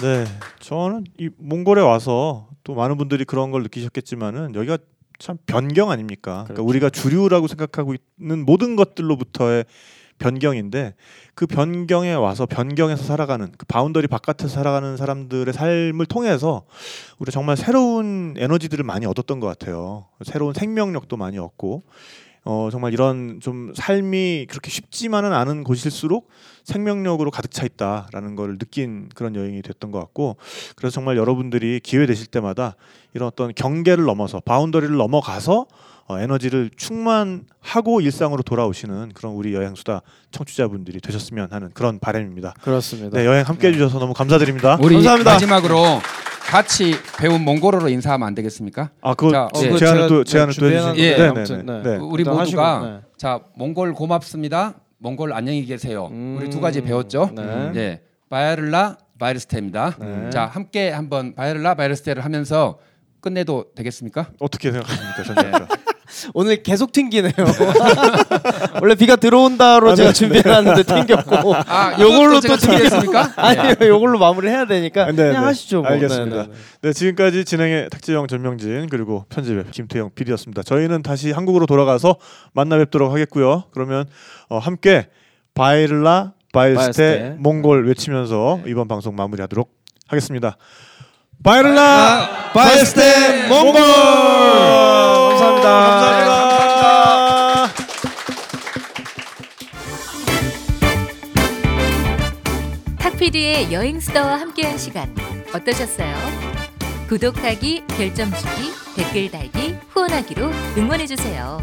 [0.01, 0.26] 네,
[0.59, 4.80] 저는 이 몽골에 와서 또 많은 분들이 그런 걸 느끼셨겠지만은 여기가
[5.20, 6.45] 참 변경 아닙니까?
[6.47, 6.68] 그러니까 그렇죠.
[6.68, 9.66] 우리가 주류라고 생각하고 있는 모든 것들로부터의
[10.22, 10.94] 변경인데
[11.34, 16.64] 그 변경에 와서 변경에서 살아가는 그 boundary 바깥에서 살아가는 사람들의 삶을 통해서
[17.20, 20.06] 우리가 정말 새로운 에너지들을 많이 얻었던 것 같아요.
[20.24, 21.84] 새로운 생명력도 많이 얻고
[22.44, 26.28] 어 정말 이런 좀 삶이 그렇게 쉽지만은 않은 곳일수록
[26.64, 30.38] 생명력으로 가득 차 있다라는 걸 느낀 그런 여행이 됐던 것 같고
[30.76, 32.76] 그래서 정말 여러분들이 기회 되실 때마다
[33.14, 35.68] 이런 어떤 경계를 넘어서 boundary를 넘어가서
[36.12, 40.01] 어, 에너지를 충만하고 일상으로 돌아오시는 그런 우리 여행수다
[40.32, 42.53] 청취자분들이 되셨으면 하는 그런 바람입니다.
[42.62, 43.18] 그렇습니다.
[43.18, 44.78] 네 여행 함께 해주셔서 너무 감사드립니다.
[44.82, 45.32] 우리 감사합니다.
[45.34, 46.01] 마지막으로
[46.41, 48.89] 같이 배운 몽골어로 인사하면 안 되겠습니까?
[49.01, 51.82] 아 그거 자, 제- 어, 제안을 또 제안을 또 해주신 예, 네, 아무튼, 네, 네.
[51.84, 51.89] 네.
[51.91, 51.95] 네.
[51.97, 52.99] 우리 모두가 하시고, 네.
[53.18, 54.74] 자 몽골 고맙습니다.
[54.97, 56.09] 몽골 안녕히 계세요.
[56.12, 57.30] 음, 우리 두 가지 배웠죠.
[57.34, 57.72] 네.
[57.76, 59.95] 예, 바이르라 바이르스테입니다.
[59.99, 60.30] 네.
[60.32, 62.80] 자 함께 한번 바이르라 바이르스테를 하면서
[63.22, 64.32] 끝내도 되겠습니까?
[64.39, 65.68] 어떻게 생각하십니까, 전 작가?
[66.34, 67.34] 오늘 계속 튕기네요.
[68.82, 73.34] 원래 비가 들어온다로 제가 준비해놨는데 튕겼고 아 요걸로 또 준비했습니까?
[73.38, 75.38] 아니요 요걸로 마무리 해야 되니까 네, 그냥 네.
[75.38, 75.82] 하시죠.
[75.82, 75.89] 뭐.
[75.91, 76.36] 알겠습니다.
[76.36, 76.57] 네, 네, 네.
[76.82, 80.64] 네, 지금까지 진행의 탁지영, 전명진 그리고 편집의 김태형 PD였습니다.
[80.64, 82.16] 저희는 다시 한국으로 돌아가서
[82.53, 83.64] 만나 뵙도록 하겠고요.
[83.72, 84.05] 그러면
[84.49, 85.07] 어, 함께
[85.53, 87.36] 바이스테 바이스테.
[87.39, 89.70] 몽골 외치면서 이번 방송 마무리하도록
[90.07, 90.57] 하겠습니다.
[91.43, 95.70] 바이를라 바이스테 몽골 감사합니다.
[96.28, 97.02] 감사합니다.
[103.00, 105.16] 탁피디의 여행 수다와 함께한 시간
[105.54, 106.16] 어떠셨어요?
[107.10, 111.60] 구독하기, 별점 주기, 댓글 달기, 후원하기로 응원해 주세요.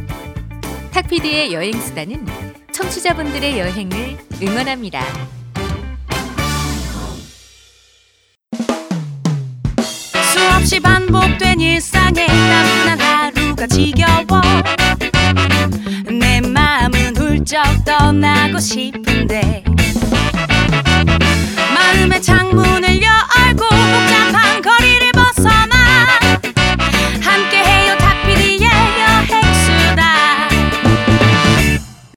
[0.93, 2.26] 탁피디의 여행 수다는
[2.72, 5.05] 청취자분들의 여행을 응원합니다.
[10.33, 14.41] 수없이 반복된 일상에 나른한 하루 뭐가 지겨워.
[16.09, 19.65] 내 마음은 훌쩍 떠나고 싶은데
[21.75, 22.68] 마음의 창문